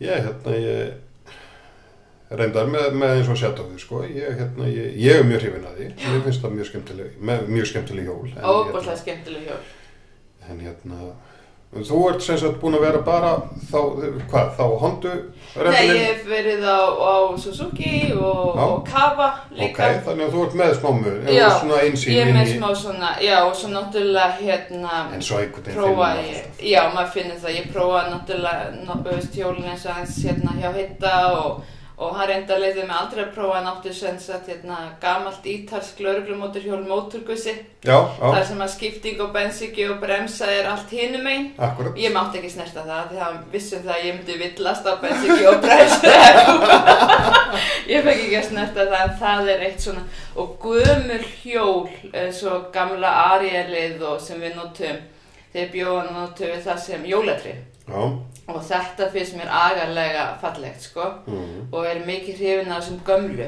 Ég, 0.03 0.25
hérna, 0.27 0.57
ég 0.61 1.06
reyndar 2.29 2.67
með, 2.67 2.89
með 2.99 3.13
eins 3.17 3.29
og 3.31 3.37
því, 3.39 3.79
sko. 3.79 4.01
Ég, 4.03 4.33
hérna, 4.41 4.67
ég, 4.67 4.97
ég 4.99 5.21
er 5.21 5.23
mjög 5.29 5.45
hrifin 5.45 5.69
að 5.69 5.77
því. 5.79 5.87
Mér 6.07 6.25
finnst 6.25 6.43
það 6.43 6.57
mjög 6.57 6.69
skemmtileg, 6.71 7.13
með, 7.29 7.47
mjög 7.55 7.69
skemmtileg 7.71 8.09
hjól. 8.11 8.27
En, 8.35 8.43
óbúslega 8.51 8.99
skemmtileg 9.03 9.47
hjól. 9.47 9.63
En 10.47 10.59
hérna, 10.63 10.97
þú 11.83 11.97
ert 12.07 12.21
sem 12.23 12.37
sagt 12.39 12.59
búin 12.61 12.77
að 12.77 12.83
vera 12.85 12.99
bara 13.03 13.31
þá, 13.67 13.79
hvað, 14.31 14.51
þá 14.55 14.61
Hondu 14.79 15.09
Nei, 15.11 15.63
rennilinn? 15.65 15.97
ég 15.97 16.05
hef 16.07 16.21
verið 16.29 16.63
á, 16.63 16.79
á 16.95 17.15
Suzuki 17.43 17.91
og, 18.15 18.55
Já. 18.55 18.63
og 18.63 18.77
Kawa 18.87 19.27
Ok, 19.51 19.57
líka. 19.59 19.89
þannig 20.05 20.23
að 20.29 20.31
þú 20.37 20.45
ert 20.45 20.55
með 20.61 20.71
Já, 21.27 21.33
eða 21.43 21.49
svona 21.59 21.81
einsýn 21.83 22.15
Ég 22.15 22.23
er 22.23 22.33
með 22.37 22.53
smá 22.53 22.69
svona, 22.79 23.09
já, 23.19 23.35
og 23.43 23.55
svo 23.59 23.71
náttúrulega 23.75 24.37
hérna 24.39 25.01
en 25.17 25.21
svo 25.27 25.41
einhvern 25.41 25.67
veginn 25.67 25.81
prófa 25.81 26.09
ég, 26.23 26.45
já, 26.71 26.81
maður 26.95 27.11
finnir 27.17 27.41
það, 27.43 27.55
ég 27.59 27.69
prófa 27.75 28.03
náttúrulega, 28.13 28.71
ná- 28.87 29.01
þú 29.03 29.11
veist, 29.11 29.35
hjólinn 29.35 29.69
eins 29.73 29.85
og 29.91 29.99
hans 29.99 30.17
hérna 30.23 30.55
hjá 30.61 30.71
hitta 30.79 31.15
og, 31.35 31.61
og 31.97 32.13
hann 32.13 32.27
reynda 32.29 32.59
leiðið 32.61 32.83
mig 32.85 32.93
aldrei 32.93 33.23
að 33.23 33.31
prófa 33.33 33.59
náttu 33.65 33.91
sem 33.97 34.19
sagt 34.21 34.51
hérna 34.51 34.75
gamalt 35.01 35.45
ítalsk 35.49 35.97
lauruglumótur 36.05 36.61
hjól 36.61 36.83
móturgussi, 36.85 37.55
Já, 37.81 37.95
þar 38.19 38.43
sem 38.45 38.59
að 38.61 38.73
skipting 38.75 39.21
og 39.25 39.31
bensíki 39.33 39.87
og 39.89 39.97
bremsa 40.03 40.45
er 40.53 40.69
allt 40.69 40.93
hinum 40.93 41.25
einn. 41.31 41.47
Ég 41.97 42.13
mátti 42.13 42.37
ekki 42.37 42.51
snerta 42.53 42.83
það 42.85 43.09
því 43.09 43.23
að 43.25 43.39
vissum 43.55 43.81
það 43.87 43.93
að 43.95 44.05
ég 44.05 44.17
myndi 44.19 44.37
villast 44.43 44.85
á 44.85 44.93
bensíki 45.01 45.47
og 45.49 45.57
bremsu 45.63 46.11
Ég 47.93 48.05
fekk 48.05 48.21
ekki 48.27 48.37
að 48.37 48.49
snerta 48.51 48.85
það 48.91 49.01
en 49.01 49.15
það 49.23 49.49
er 49.55 49.63
eitt 49.69 49.87
svona. 49.87 50.03
Og 50.37 50.51
gömul 50.61 51.23
hjól 51.41 51.87
eins 52.11 52.43
og 52.45 52.69
gamla 52.75 53.15
Arielið 53.31 54.05
og 54.05 54.21
sem 54.21 54.43
við 54.43 54.53
notum 54.59 55.01
þegar 55.55 55.73
bjóðan 55.73 56.13
notum 56.13 56.53
við 56.53 56.63
það 56.67 56.79
sem 56.83 57.09
jólatri 57.09 57.55
Já, 57.87 58.01
og 58.47 58.59
þetta 58.67 59.07
finnst 59.13 59.37
mér 59.37 59.49
agarlega 59.51 60.25
fallegt 60.41 60.81
sko. 60.83 61.05
Mm, 61.27 61.67
og 61.71 61.85
er 61.87 62.03
mikið 62.07 62.41
hrifin 62.41 62.71
af 62.71 62.83
þessum 62.83 62.99
gömlu. 63.07 63.47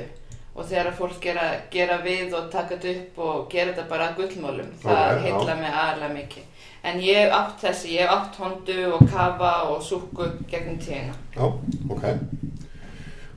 Og 0.60 0.66
þegar 0.68 0.92
fólk 0.98 1.20
gera, 1.24 1.44
gera 1.72 1.98
við 2.04 2.34
og 2.36 2.50
taka 2.52 2.76
þetta 2.76 2.90
upp 3.00 3.20
og 3.24 3.46
gera 3.52 3.72
þetta 3.72 3.86
bara 3.90 4.10
að 4.10 4.18
gullmálum 4.18 4.72
það 4.82 4.98
Ok, 4.98 5.12
já. 5.14 5.22
heilla 5.24 5.56
mig 5.56 5.72
aðalega 5.84 6.14
mikið. 6.14 6.44
En 6.84 7.00
ég 7.04 7.18
hef 7.20 7.34
átt 7.38 7.64
þessi, 7.64 7.94
ég 7.96 8.08
hef 8.08 8.12
átt 8.16 8.36
hondu 8.40 8.78
og 8.94 9.06
kafa 9.12 9.52
og 9.70 9.82
súku 9.84 10.28
gegnum 10.52 10.80
tíðina. 10.80 11.16
Já, 11.36 11.46
ok. 11.92 12.06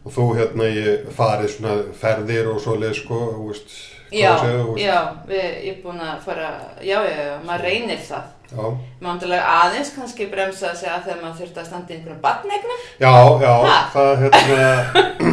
Og 0.04 0.11
þú 0.16 0.26
hérna 0.35 0.66
ég 0.66 1.11
farið 1.14 1.50
svona 1.56 1.75
ferðir 1.94 2.49
og 2.50 2.61
svoleið 2.62 2.94
sko, 2.99 3.18
þú 3.37 3.49
veist, 3.52 3.75
já, 4.11 4.32
veist, 4.42 4.80
já, 4.82 4.97
við, 5.28 5.44
ég 5.62 5.76
er 5.76 5.82
búin 5.85 6.00
að 6.02 6.25
fara 6.25 6.49
já, 6.82 6.97
já, 7.06 7.18
já, 7.23 7.37
maður 7.47 7.68
reynir 7.68 8.02
það 8.09 8.41
já, 8.52 8.64
maður 9.00 9.12
ándalega 9.14 9.52
aðeins 9.62 9.90
kannski 9.97 10.26
bremsa 10.32 10.75
sig 10.76 10.88
að 10.92 11.04
þegar 11.06 11.21
maður 11.23 11.38
þurfti 11.42 11.61
að 11.62 11.68
standa 11.71 11.92
í 11.92 11.97
einhverjum 11.97 12.21
batnegnum 12.25 12.82
já, 13.00 13.14
já, 13.44 13.54
Ha? 13.66 13.78
það 13.94 14.12
hérna, 14.23 14.66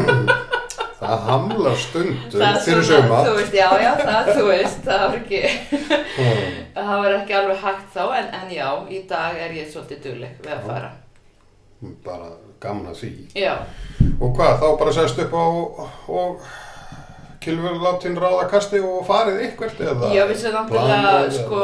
það 1.00 1.22
hamlar 1.30 1.76
stundum 1.80 2.58
fyrir 2.66 2.84
suma. 2.90 3.20
þú 3.26 3.36
veist, 3.38 3.54
já, 3.56 3.68
já, 3.84 3.92
það, 4.04 4.32
þú 4.36 4.48
veist 4.50 4.82
það 4.88 5.04
var 5.06 5.20
ekki 5.22 5.44
Mm, 6.20 6.56
það 6.76 6.98
var 7.00 7.14
ekki 7.16 7.36
alveg 7.40 7.62
hægt 7.64 7.94
þá 7.96 8.02
en, 8.20 8.26
en 8.42 8.50
já, 8.52 8.68
í 8.92 8.98
dag 9.08 9.38
er 9.40 9.54
ég 9.56 9.70
svolítið 9.72 10.02
dugleg 10.04 10.34
við 10.44 10.52
að 10.58 10.66
fara 10.68 10.90
bara 12.04 12.26
gaman 12.60 12.90
að 12.92 12.98
því. 13.00 13.12
já, 13.40 13.54
Og 14.20 14.34
hvað, 14.36 14.58
þá 14.60 14.68
bara 14.82 14.92
sest 14.98 15.22
upp 15.24 15.32
á 15.32 15.44
og 16.12 16.42
kilfur 17.50 17.80
látin 17.84 18.18
ráða 18.22 18.48
kasti 18.54 18.80
og 18.86 19.02
farið 19.10 19.42
ykkvert 19.50 19.82
eða? 19.84 20.12
já, 20.16 20.24
við 20.30 20.42
séum 20.44 20.58
náttúrulega 20.60 21.14
sko, 21.36 21.62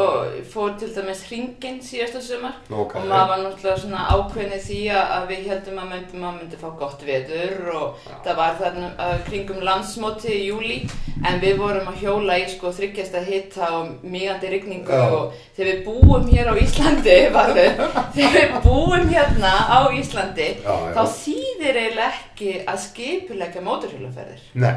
fór 0.53 0.75
til 0.81 0.91
dæmis 0.95 1.23
hringin 1.29 1.79
síðasta 1.85 2.21
sumar 2.25 2.57
Ok, 2.69 2.95
og 2.99 3.07
maður 3.09 3.31
var 3.31 3.43
náttúrulega 3.45 3.77
svona 3.85 4.05
ákveðni 4.15 4.59
því 4.65 4.81
að 4.97 5.13
að 5.15 5.27
við 5.31 5.49
heldum 5.51 5.81
að 5.83 5.89
myndi, 5.93 6.19
maður 6.21 6.37
myndi 6.41 6.59
fá 6.61 6.67
gott 6.79 7.05
veður 7.05 7.55
og 7.75 8.05
Já. 8.05 8.15
það 8.25 8.39
var 8.41 8.57
þarna 8.59 9.09
kringum 9.29 9.61
landsmóti 9.65 10.33
í 10.33 10.43
júli 10.49 10.77
en 11.25 11.39
við 11.41 11.59
vorum 11.61 11.87
að 11.91 12.01
hjóla 12.03 12.37
í 12.41 12.47
sko 12.51 12.71
þryggjasta 12.75 13.21
hitta 13.25 13.69
og 13.79 13.93
mýgandi 14.03 14.51
rigningu 14.51 14.91
Já. 14.91 15.05
og 15.15 15.37
þegar 15.55 15.71
við 15.71 15.83
búum 15.87 16.27
hér 16.31 16.51
á 16.51 16.55
Íslandi 16.65 17.17
Valur, 17.35 17.85
þegar 18.17 18.35
við 18.35 18.57
búum 18.65 19.07
hérna 19.13 19.53
á 19.71 19.79
Íslandi 19.95 20.49
já. 20.59 20.75
þá 20.95 21.01
þýðir 21.15 21.79
eiginlega 21.81 22.11
ekki 22.11 22.51
að 22.67 22.81
skipulegja 22.85 23.63
móturhjólaferðir 23.65 24.43
Nei, 24.61 24.73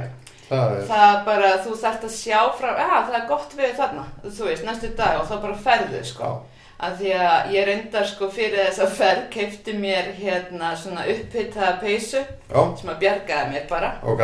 það 0.49 0.77
er, 0.77 0.85
það 0.91 1.25
bara, 1.25 1.55
þú 1.65 1.75
þarft 1.83 2.05
að 2.05 2.15
sjá 2.19 2.39
frá, 2.61 2.71
að 2.77 3.09
það 3.09 3.19
er 3.23 3.27
gott 3.29 3.57
við 3.59 3.75
þarna, 3.81 4.05
þú 4.25 4.45
veist, 4.53 4.65
næstu 4.65 4.95
dag 4.97 5.19
og 5.21 5.27
þá 5.29 5.37
bara 5.43 5.55
ferðu, 5.67 6.05
sko. 6.05 6.31
að 6.79 6.93
því 7.01 7.09
að 7.19 7.49
ég 7.57 7.65
reyndar 7.67 8.05
sko 8.07 8.29
fyrir 8.31 8.61
þess 8.69 8.79
að 8.85 8.93
ferð 9.01 9.23
keipti 9.35 9.73
mér 9.75 10.13
hérna 10.15 10.69
svona 10.79 11.03
upphitaða 11.11 11.73
peysu 11.81 12.21
Já, 12.23 12.61
sem 12.79 12.91
að 12.93 13.01
bjargaði 13.01 13.49
mér 13.51 13.65
bara 13.69 13.89
ok. 14.07 14.21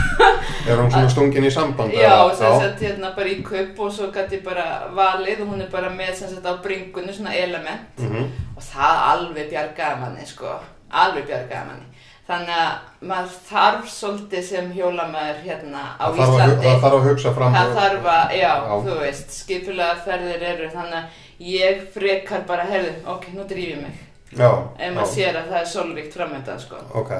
Er 0.66 0.80
hún 0.80 0.90
svona 0.90 1.08
stungin 1.12 1.46
í 1.46 1.50
samband? 1.54 1.94
já, 1.94 2.10
sem 2.34 2.56
sagt 2.60 2.82
hérna 2.82 3.12
bara 3.14 3.30
í 3.30 3.36
kaup 3.46 3.78
og 3.86 3.92
svo 3.94 4.08
gæti 4.14 4.40
bara 4.42 4.64
valið 4.98 5.44
og 5.44 5.52
hún 5.52 5.62
er 5.62 5.70
bara 5.70 5.90
með 5.94 6.12
sem 6.18 6.32
sagt 6.34 6.46
á 6.50 6.58
bringunni 6.64 7.14
svona 7.14 7.34
element 7.38 8.02
Mhm. 8.02 8.26
og 8.56 8.62
það 8.66 9.02
alveg 9.12 9.50
bjargaði 9.54 10.00
manni 10.00 10.26
sko, 10.26 10.56
alveg 10.90 11.26
bjargaði 11.30 11.66
manni 11.70 11.86
þannig 12.26 12.56
að 12.58 13.06
maður 13.10 13.34
þarf 13.48 13.90
svolítið 13.92 14.42
sem 14.48 14.72
hjólamæður 14.74 15.42
hérna 15.44 15.84
á 15.94 16.06
Það 16.10 16.22
Íslandi 16.24 16.66
Það 16.66 16.80
þarf 16.84 16.96
að 16.98 17.06
hugsa 17.10 17.32
fram 17.36 17.54
það 17.56 17.72
þarf 17.78 18.08
að, 18.14 18.34
já, 18.40 18.52
Já. 18.66 18.74
þú 18.86 18.98
veist 19.00 19.36
skipulega 19.36 19.96
ferðir 20.06 20.46
eru 20.52 20.70
þannig 20.74 20.98
að 20.98 21.50
ég 21.52 21.84
frekar 21.94 22.46
bara, 22.48 22.64
herðu, 22.70 22.94
ok, 23.14 23.28
nú 23.36 23.46
drýf 23.46 23.70
ég 23.76 23.82
mig 23.84 24.02
Já, 24.36 24.48
ef 24.78 24.94
maður 24.96 25.12
sér 25.14 25.36
að 25.38 25.52
það 25.52 25.60
er 25.60 25.68
sólríkt 25.70 26.16
framöndan 26.18 26.58
sko. 26.60 26.80
ok. 26.98 27.12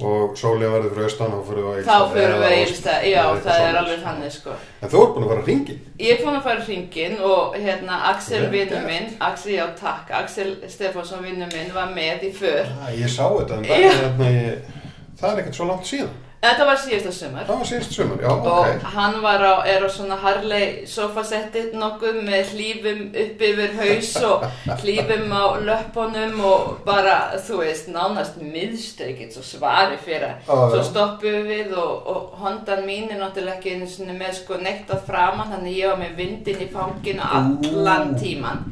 Og 0.00 0.36
sólinn 0.38 0.72
verður 0.72 0.94
fyrir 0.94 1.06
austan 1.10 1.34
og 1.36 1.42
fyrir 1.44 1.66
á 1.68 1.72
þá 1.84 2.12
fyrir 2.14 2.36
við 2.40 2.54
einstað, 2.56 3.02
já, 3.10 3.20
það 3.44 3.64
er 3.66 3.78
alveg 3.80 3.98
þannig 4.04 4.32
sko. 4.32 4.54
En 4.80 4.92
þú 4.92 5.02
ert 5.02 5.12
búin 5.16 5.26
að 5.26 5.32
fara 5.32 5.42
að 5.42 5.50
ringi? 5.50 5.76
Ég 6.00 6.14
er 6.14 6.22
búin 6.24 6.38
að 6.38 6.46
fara 6.46 6.64
hringin 6.64 7.18
og 7.30 7.58
hérna 7.60 7.98
Axel 8.10 8.46
Vel 8.46 8.52
vinnu 8.54 8.80
minn, 8.86 9.12
Axel 9.28 9.52
já 9.58 9.66
takk, 9.76 10.14
Axel 10.22 10.54
Stefánsson 10.72 11.20
vinnu 11.26 11.50
minn 11.52 11.74
var 11.76 11.92
með 11.92 12.26
í 12.30 12.32
för. 12.40 12.64
Ah, 12.80 12.88
ég 12.96 13.12
sá 13.12 13.26
þetta, 13.28 13.60
en 13.60 13.68
það 13.68 13.84
er, 13.90 14.00
hérna, 14.00 14.80
það 15.20 15.30
er 15.34 15.42
ekkert 15.44 15.60
svo 15.60 15.68
langt 15.68 15.90
síðan. 15.90 16.16
Þetta 16.40 16.64
var 16.64 16.78
síðasta 16.80 17.10
sumar 17.12 17.44
Það 17.44 17.58
var 17.60 17.68
síðast 17.68 17.96
sumar, 17.98 18.20
já, 18.24 18.28
og 18.30 18.46
ok. 18.48 18.84
hann 18.94 19.16
var 19.20 19.42
á, 19.44 19.54
er 19.68 19.82
á 19.84 19.88
svona 19.92 20.16
Harley 20.22 20.86
sofasetti 20.88 21.66
nokkuð 21.76 22.20
með 22.24 22.54
hlífum 22.54 23.02
upp 23.24 23.42
yfir 23.44 23.74
haus 23.76 24.12
og 24.24 24.46
hlífum 24.80 25.34
á 25.36 25.44
löppunum 25.68 26.40
og 26.48 26.70
bara, 26.86 27.16
þú 27.44 27.60
veist, 27.60 27.90
nánast 27.92 28.40
miðstökið 28.40 29.34
svo 29.36 29.44
svari 29.44 30.00
fyrir 30.00 30.38
já. 30.40 30.48
svo 30.48 30.80
stoppuðum 30.88 31.50
við 31.52 31.74
og, 31.76 32.08
og 32.08 32.40
hondan 32.40 32.86
mín 32.88 33.12
er 33.12 33.20
náttúrulega 33.20 33.58
ekki 33.58 33.76
einu 33.76 33.90
sinni 33.90 34.16
með 34.16 34.38
sko 34.40 34.56
neitt 34.64 34.88
að 34.88 35.04
framan 35.10 35.52
þannig 35.52 35.76
ég 35.76 35.92
var 35.92 36.00
með 36.00 36.16
vindin 36.22 36.64
í 36.64 36.70
fanginu 36.72 37.28
allan 37.36 38.16
tíman 38.16 38.64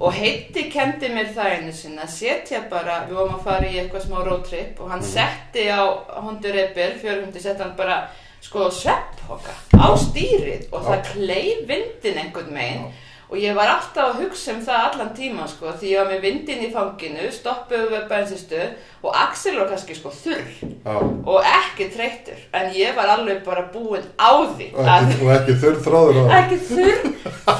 og 0.00 0.16
heiti 0.16 0.64
kendi 0.72 1.10
mér 1.12 1.28
það 1.34 1.54
einu 1.56 1.72
sinni 1.76 2.00
að 2.00 2.14
setja 2.14 2.62
bara, 2.70 3.02
við 3.08 3.18
vorum 3.18 3.36
að 3.36 3.44
fara 3.44 3.68
í 3.68 3.76
eitthvað 3.82 4.06
smá 4.06 4.18
roadtrip 4.24 4.80
og 4.80 4.90
hann 4.94 5.04
setti 5.04 5.66
á 5.68 5.84
Honda 6.24 6.54
Rebel 6.54 6.96
400 7.02 7.42
setti 7.44 7.64
hann 7.64 7.76
bara 7.76 8.00
sko 8.40 8.70
svepphoka 8.72 9.52
á 9.76 9.88
stýrið 10.00 10.70
og 10.72 10.86
það 10.88 11.10
kleif 11.12 11.64
vindin 11.68 12.22
einhvern 12.22 12.54
megin 12.56 12.86
og 13.30 13.36
ég 13.38 13.54
var 13.54 13.70
alltaf 13.70 14.08
að 14.10 14.22
hugsa 14.24 14.54
um 14.56 14.62
það 14.66 14.86
allan 14.88 15.10
tíma 15.14 15.44
sko 15.48 15.70
því 15.78 15.90
ég 15.92 16.00
var 16.00 16.08
með 16.10 16.24
vindin 16.26 16.64
í 16.66 16.70
fanginu 16.74 17.28
stoppuðu 17.32 17.90
við 17.92 18.08
bensistu 18.10 18.62
og 19.04 19.14
Axel 19.16 19.54
var 19.60 19.68
kannski 19.70 19.94
sko 19.94 20.10
þurr 20.10 20.48
Já, 20.80 20.96
og 20.98 21.46
ekki 21.46 21.86
treytur 21.94 22.40
en 22.58 22.72
ég 22.74 22.96
var 22.96 23.12
alveg 23.14 23.44
bara 23.46 23.66
búin 23.72 24.02
á 24.18 24.30
því 24.56 24.70
að 24.82 25.14
og 25.20 25.30
ekki 25.36 25.58
þurr 25.62 25.78
þráður 25.86 26.18
á. 26.18 26.22
Það. 26.22 26.34
ekki 26.40 26.58
þurr 26.70 26.98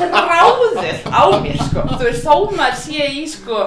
þráður 0.01 0.99
á 1.11 1.23
mér 1.45 1.63
sko. 1.69 1.87
Þú 1.93 2.03
veist 2.03 2.27
þó 2.27 2.35
maður 2.57 2.77
sé 2.81 3.09
í 3.21 3.25
sko 3.29 3.63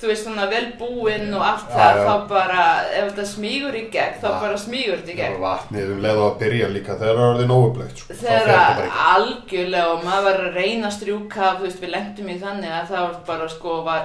þú 0.00 0.08
veist 0.10 0.24
svona 0.26 0.46
vel 0.50 0.64
búinn 0.78 1.30
og 1.38 1.42
allt 1.46 1.68
Já, 1.70 1.74
það 1.76 1.98
já. 2.00 2.04
þá 2.08 2.28
bara 2.32 2.62
ef 2.98 3.04
þetta 3.12 3.26
smígur 3.30 3.76
í 3.78 3.82
gegn 3.94 4.16
þá 4.22 4.26
bara 4.42 4.56
smígur 4.58 4.98
þetta 5.00 5.12
í 5.14 5.18
gegn 5.20 5.36
vatnið 5.44 5.92
um 5.94 6.00
leið 6.02 6.18
og 6.18 6.26
að 6.32 6.38
byrja 6.42 6.68
líka 6.74 6.96
þegar 6.98 7.14
það 7.14 7.22
er 7.22 7.28
orðið 7.34 7.48
nógu 7.52 7.70
blöitt, 7.76 8.02
sko. 8.02 8.16
Þegar 8.24 8.82
algjörlega 9.14 9.92
og 9.94 10.04
maður 10.04 10.26
var 10.28 10.40
að 10.48 10.58
reyna 10.58 10.90
að 10.90 10.96
strjúka 10.98 11.52
þú 11.60 11.66
veist 11.68 11.80
við 11.84 11.94
lendum 11.94 12.28
í 12.34 12.36
þannig 12.42 12.74
að 12.80 12.90
það 12.90 13.04
var 13.06 13.16
bara 13.30 13.48
sko 13.54 13.76
var 13.86 14.04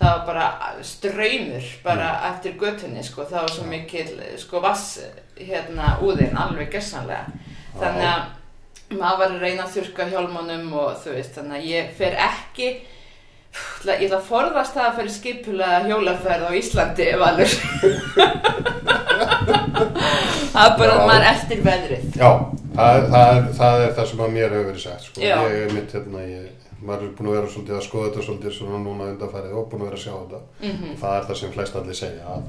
það 0.00 0.12
var 0.16 0.26
bara 0.26 0.44
ströymur 0.86 1.64
bara 1.84 2.10
Mm. 2.10 2.26
eftir 2.34 2.52
göttunni 2.60 3.02
sko 3.04 3.24
það 3.24 3.40
var 3.40 3.50
svo 3.54 3.64
mikil 3.68 4.06
sko 4.40 4.60
vass 4.60 5.00
hérna 5.36 5.96
úðinn 6.04 6.36
alveg 6.36 6.70
gessanlega 6.72 7.26
þannig 7.80 8.06
að 8.12 8.96
maður 9.00 9.18
var 9.18 9.34
að 9.34 9.42
reyna 9.44 9.64
að 9.66 9.74
þurka 9.76 10.06
hjálmunum 10.10 10.72
og 10.74 10.96
þú 11.04 11.12
veist 11.16 11.36
þannig 11.36 11.58
að 11.60 11.68
ég 11.70 11.92
fer 11.98 12.16
ekki 12.28 12.70
ég 13.90 14.06
ætla 14.06 14.18
að 14.20 14.28
forðast 14.28 14.76
það 14.76 14.86
að 14.88 14.96
fyrir 15.00 15.14
skipulega 15.16 15.78
hjólaferð 15.88 16.44
á 16.46 16.50
Íslandi 16.60 17.06
valur 17.20 17.52
það 20.50 20.64
er 20.64 20.74
bara 20.78 20.90
Já. 20.90 20.96
að 20.96 21.06
maður 21.08 21.20
er 21.20 21.28
eftir 21.30 21.62
veðrið 21.66 22.18
Já, 22.20 22.30
það 22.76 23.06
það, 23.14 23.28
er, 23.34 23.44
það 23.60 23.84
er 23.84 23.92
það 23.98 24.08
sem 24.12 24.24
að 24.24 24.34
mér 24.36 24.54
hefur 24.54 24.68
verið 24.70 24.84
sagt, 24.84 25.06
sko. 25.08 25.22
Já. 25.24 25.36
Ég 25.50 25.64
er 25.66 25.74
mitt, 25.76 25.94
hérna, 25.96 26.24
ég, 26.26 26.68
maður 26.80 27.06
er 27.06 27.12
búin 27.18 27.30
að 27.30 27.36
vera 27.38 27.52
svolítið 27.54 27.76
að 27.78 27.86
skoða 27.86 28.08
þetta 28.08 28.26
svolítið 28.28 28.56
svona 28.56 28.78
núna 28.84 29.08
undanfærið 29.14 29.56
og 29.60 29.68
búin 29.72 29.82
að 29.82 29.88
vera 29.90 29.98
að 29.98 30.04
sjá 30.04 30.14
þetta. 30.20 30.40
Mhm. 30.70 30.94
Það 31.02 31.16
er 31.18 31.26
það 31.30 31.40
sem 31.40 31.54
flest 31.56 31.78
allir 31.80 31.98
segja 32.00 32.24
að 32.34 32.42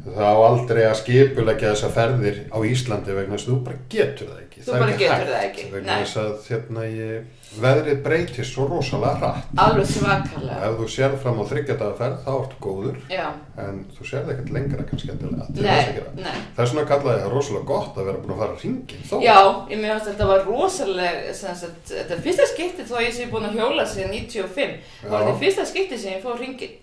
það 0.00 0.30
á 0.32 0.36
aldrei 0.48 0.84
að 0.88 0.96
skipulegja 1.02 1.74
þessa 1.74 1.90
ferðir 1.92 2.38
á 2.48 2.58
Íslandi 2.64 3.16
vegna 3.18 3.36
þess 3.36 3.48
að 3.48 3.52
þú 3.52 3.58
bara 3.66 3.82
getur 3.92 4.30
það 4.30 4.38
ekki. 4.44 4.46
Þú 4.60 4.70
Það 4.70 4.76
er 4.76 4.80
bara 4.84 4.94
ekki 4.94 5.04
getur 5.04 5.20
hægt 5.20 5.30
það 5.30 5.44
ekki, 5.48 5.66
Vegna 5.74 5.96
þess 6.00 6.18
að 6.20 6.48
hérna, 6.50 6.82
ég, 6.90 7.28
veðrið 7.60 8.00
breytist 8.04 8.54
svo 8.54 8.66
rosalega 8.70 9.12
hratt. 9.20 9.46
alveg 9.64 9.88
svakalega 9.90 10.58
Ef 10.68 10.74
þú 10.80 10.88
sér 10.94 11.16
fram 11.22 11.40
á 11.40 11.44
þryggjadaga 11.50 11.96
ferð 12.00 12.18
þá 12.26 12.30
ertu 12.36 12.58
góður 12.66 12.98
já, 13.10 13.24
en 13.64 13.80
þú 13.96 14.08
sér 14.10 14.24
það 14.26 14.32
ekkert 14.34 14.52
lengra 14.56 14.84
kannski 14.90 15.12
endilega. 15.14 15.46
að 15.48 16.20
Það 16.20 16.62
er 16.64 16.70
svona 16.72 16.86
kallaði 16.92 17.24
það 17.24 17.34
rosalega 17.34 17.68
gott 17.72 17.96
að 18.00 18.10
vera 18.10 18.20
búin 18.22 18.34
að 18.36 18.42
fara 18.44 18.60
hringin 18.60 19.08
þó. 19.10 19.16
Já, 19.24 19.38
ég 19.72 19.82
meðan 19.82 20.04
þetta 20.06 20.28
var 20.30 20.44
rosaleg 20.46 21.18
sem 21.40 21.58
sagt, 21.64 21.80
þetta 21.90 22.14
er 22.16 22.22
fyrsta 22.28 22.46
skipti 22.52 22.86
þó 22.86 22.96
ég 23.00 23.16
sé 23.16 23.26
búin 23.32 23.48
að 23.50 23.58
hjóla 23.58 23.88
síðan 23.88 24.14
95 24.14 24.78
það 25.00 25.10
var 25.10 25.20
Já. 25.20 25.26
þetta 25.26 25.40
fyrsta 25.44 25.66
skipti 25.72 25.98
sem 25.98 26.14
ég 26.16 26.22
fór 26.24 26.38
hringin 26.38 26.78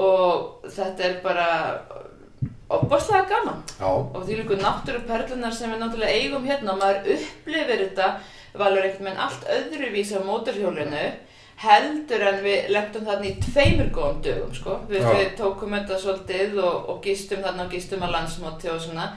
og 0.00 0.64
þetta 0.70 1.08
er 1.08 1.18
bara 1.24 1.48
opaslega 2.76 3.26
gaman. 3.30 3.64
Já, 3.78 3.88
og 3.90 4.20
því 4.26 4.42
líku 4.42 4.58
náttúruperlunar 4.60 5.56
sem 5.56 5.72
við 5.72 5.82
náttúrulega 5.82 6.20
eigum 6.20 6.46
hérna 6.46 6.76
maður 6.78 7.10
upplifir 7.16 7.82
þetta 7.86 8.12
valur 8.60 8.86
ekkert 8.86 9.04
með 9.06 9.20
allt 9.26 9.50
öðruvís 9.56 10.14
á 10.14 10.20
mótorhjólinu 10.26 11.04
heldur 11.60 12.22
en 12.24 12.38
við 12.44 12.70
lentum 12.72 13.04
þarna 13.04 13.28
í 13.28 13.34
tveimur 13.42 13.90
góðum 13.92 14.22
dögum 14.24 14.54
sko. 14.56 14.78
við, 14.88 15.04
við 15.04 15.34
tókum 15.36 15.74
þetta 15.76 15.98
svolítið 16.00 16.56
og, 16.62 16.88
og 16.88 17.02
gistum 17.04 17.44
þarna 17.44 17.66
og 17.66 17.74
gistum 17.74 18.06
að 18.06 18.14
landsmóti 18.16 18.72
og 18.72 18.80
svona 18.80 19.10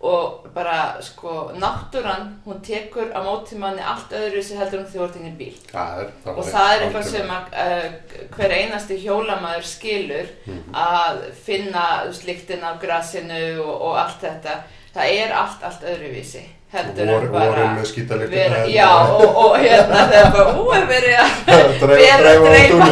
og 0.00 0.46
bara 0.54 0.96
sko 1.04 1.50
náttúran 1.60 2.30
hún 2.46 2.60
tekur 2.64 3.10
á 3.12 3.20
móti 3.24 3.58
manni 3.60 3.82
allt 3.84 4.12
öðru 4.16 4.42
sem 4.42 4.58
heldur 4.58 4.80
um 4.80 4.86
þjórtingin 4.92 5.36
bíl. 5.36 5.56
Það 5.72 5.98
er 6.00 6.12
það 6.24 6.38
og 6.38 6.44
það 6.48 6.70
er 6.74 6.84
eitthvað 6.86 7.08
sem 7.10 7.32
að 7.36 7.50
uh, 7.64 7.88
hver 8.36 8.54
einasti 8.56 8.96
hjólamæður 9.04 9.66
skilur 9.74 10.30
Mhm. 10.46 10.74
að 10.74 11.20
finna 11.44 11.84
sliktin 12.12 12.64
af 12.64 12.80
grassinu 12.80 13.42
og, 13.62 13.74
og 13.90 13.98
allt 13.98 14.20
þetta. 14.24 14.56
Það 14.94 15.12
er 15.20 15.32
allt, 15.32 15.62
allt 15.62 15.82
öðruvísi 15.84 16.42
heldur 16.70 17.08
en 17.10 17.30
bara 17.32 17.46
vorum 17.50 17.72
með 17.78 17.86
skítalíktina 17.90 18.42
vera, 18.50 18.66
já 18.70 18.90
og, 19.10 19.38
og 19.44 19.56
hérna 19.58 20.02
þegar 20.10 20.28
bara 20.36 20.52
ú 20.54 20.66
er 20.76 20.84
verið 20.90 21.16
að 21.20 21.30
vera 22.04 22.34
að 22.34 22.44
dreifa 22.46 22.90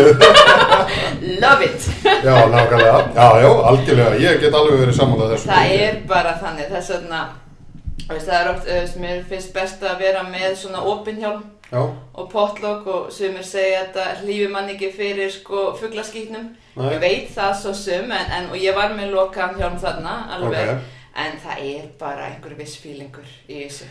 love 1.42 1.64
it. 1.64 1.90
Já, 2.25 2.47
nákvæmlega, 2.47 3.08
já, 3.14 3.40
já, 3.40 3.50
algjörlega. 3.70 4.16
Ég 4.23 4.40
get 4.40 4.54
alveg 4.54 4.80
verið 4.82 4.97
sammálað 4.97 5.35
þessu 5.35 5.50
það 5.50 5.75
er 5.85 6.00
bara 6.08 6.32
þannig. 6.40 6.73
Þess 6.73 6.90
vegna 6.94 7.20
það 8.08 8.35
er 8.38 8.50
oft, 8.52 8.66
veist, 8.73 8.99
mér 9.02 9.23
finnst 9.28 9.54
best 9.54 9.85
að 9.85 10.02
vera 10.02 10.25
með 10.26 10.56
svona 10.62 10.82
opinhjálm 10.88 11.44
Já, 11.68 11.82
og 11.85 12.28
potlokk 12.32 12.87
og 12.88 13.08
sumir 13.12 13.44
segja 13.44 13.82
að 13.82 13.88
þetta 13.90 14.04
hlýfi 14.23 14.47
mann 14.52 14.70
ekki 14.73 14.88
fyrir 14.97 15.28
sko 15.35 15.66
fugglaskýtnum 15.76 16.47
ég 16.88 17.02
veit 17.02 17.26
það 17.35 17.52
svo 17.61 17.75
sum 17.76 18.08
en, 18.08 18.30
en, 18.38 18.47
og 18.49 18.56
ég 18.56 18.73
var 18.76 18.94
með 18.97 19.12
lokaðan 19.12 19.58
hjálm 19.61 19.76
þarna 19.82 20.14
alveg. 20.38 20.70
Ok. 20.73 20.94
En 21.25 21.38
það 21.44 21.64
er 21.72 21.88
bara 22.00 22.28
einhver 22.32 22.54
viss 22.58 22.76
fílingur 22.82 23.26
í 23.48 23.64
þessu. 23.64 23.88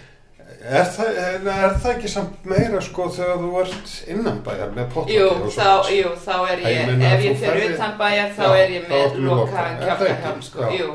Er 0.63 0.86
það, 0.96 1.17
er, 1.19 1.41
er 1.51 1.74
það 1.84 1.89
ekki 1.91 2.10
samt 2.13 2.46
meira 2.48 2.79
sko 2.86 3.10
þegar 3.12 3.41
þú 3.41 3.50
ert 3.62 3.89
innan 4.13 4.38
bæjar 4.46 4.69
með 4.77 4.86
potlokki 4.93 5.17
jú 5.17 5.25
og 5.34 5.50
svoleiðis? 5.51 5.89
jú, 5.98 6.12
þá 6.24 6.36
er 6.53 6.62
Ég 6.63 6.77
ég, 6.77 7.01
ef 7.10 7.25
ég 7.25 7.36
fer 7.41 7.50
ferði- 7.51 7.74
utan 7.75 7.98
bæjar 8.00 8.29
þá 8.38 8.43
Já, 8.46 8.53
er 8.62 8.72
ég 8.77 8.86
með 8.93 9.17
lokaðan 9.25 9.81
kjálkahjálm 9.81 10.41
sko, 10.48 10.69
jú 10.77 10.88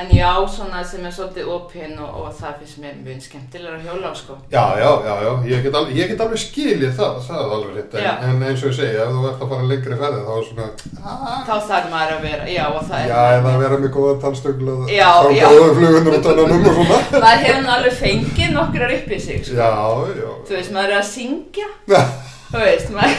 en 0.00 0.10
ég 0.16 0.24
á 0.24 0.36
svona 0.48 0.80
sem 0.86 1.04
er 1.04 1.12
svolítið 1.14 1.48
opinn 1.54 1.96
og, 2.00 2.10
og 2.24 2.30
það 2.40 2.54
finnst 2.60 2.78
mér 2.82 2.94
mjög 3.04 3.20
skemmtilega 3.26 3.76
að 3.78 3.84
hjóla 3.88 4.10
á 4.10 4.14
sko 4.20 4.36
Já, 4.52 4.64
já, 4.80 4.90
já, 5.06 5.14
já, 5.26 5.32
ég 5.52 5.62
get 5.66 5.74
alveg, 5.80 5.96
ég 6.00 6.10
get 6.14 6.22
alveg 6.24 6.42
skilið 6.44 6.94
það, 6.98 7.18
það 7.26 7.40
er 7.44 7.54
alveg 7.56 7.76
hitt, 7.80 7.96
Já. 8.00 8.12
en, 8.14 8.30
en 8.30 8.46
eins 8.48 8.64
og 8.64 8.70
ég 8.70 8.76
segi, 8.80 8.96
ef 9.04 9.12
þú 9.14 9.26
ert 9.30 9.44
að 9.44 9.52
fara 9.54 9.68
lengri 9.70 9.98
ferði 10.00 10.22
þá 10.26 10.32
er 10.36 10.48
svona, 10.50 10.68
ah, 11.04 11.36
þá 11.48 11.54
þarf 11.70 11.90
maður 11.94 12.14
að 12.16 12.24
vera, 12.28 12.48
já 12.54 12.64
og 12.70 12.80
það 12.88 12.98
er 13.04 13.12
já, 13.12 13.20
eða 13.36 13.52
að 13.54 13.60
vera 13.64 13.80
með 13.84 13.94
góða 13.98 14.16
tannstöngla 14.24 14.78
Já, 14.90 15.10
já. 15.36 15.44
góða 15.50 15.70
flugundur 15.80 16.18
út 16.20 16.30
annanum 16.32 16.66
og 16.70 16.80
svona. 16.80 17.00
maður 17.26 17.44
hefur 17.46 17.70
alveg 17.76 17.98
fengið 18.00 18.54
nokkrar 18.56 18.96
upp 18.96 19.14
í 19.14 19.20
sig 19.26 19.44
sko. 19.44 19.56
Já, 19.60 19.70
já, 20.16 20.30
þú 20.48 20.56
veist, 20.58 20.74
maður 20.76 20.94
er 20.96 21.00
að 21.02 21.08
syngja 21.10 21.68
já, 21.90 22.02
þú 22.50 22.62
veist, 22.64 22.90
maður 22.94 23.16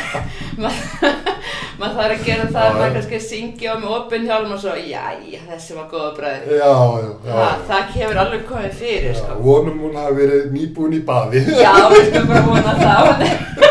maður 0.61 1.19
maður 1.79 1.95
þarf 1.97 2.15
að 2.15 2.25
gera 2.27 2.47
það 2.51 2.65
Já, 2.65 2.69
að 2.69 2.77
maður 2.77 2.95
kannski 2.97 3.17
að 3.17 3.25
syngja 3.27 3.73
og 3.73 3.81
með 3.81 3.95
opinn 3.97 4.27
hjálm 4.29 4.53
og 4.55 4.61
svo, 4.61 4.75
já, 4.85 5.05
þessi 5.47 5.77
var 5.77 5.87
góða 5.93 6.11
bræði 6.19 6.59
já, 6.59 6.71
já, 6.75 7.09
já, 7.31 7.49
það, 7.71 7.95
hefur 7.95 8.21
alveg 8.25 8.45
komið 8.51 8.79
fyrir, 8.83 9.17
sko. 9.17 9.39
vonum 9.47 9.83
hún 9.87 9.99
hafi 10.01 10.17
verið 10.21 10.47
nýbúin 10.55 10.97
í 10.99 11.03
baði. 11.07 11.45
já, 11.47 11.73
við 11.95 12.09
skulum 12.11 12.33
bara 12.33 12.47
vona 12.51 12.79
það 12.83 13.69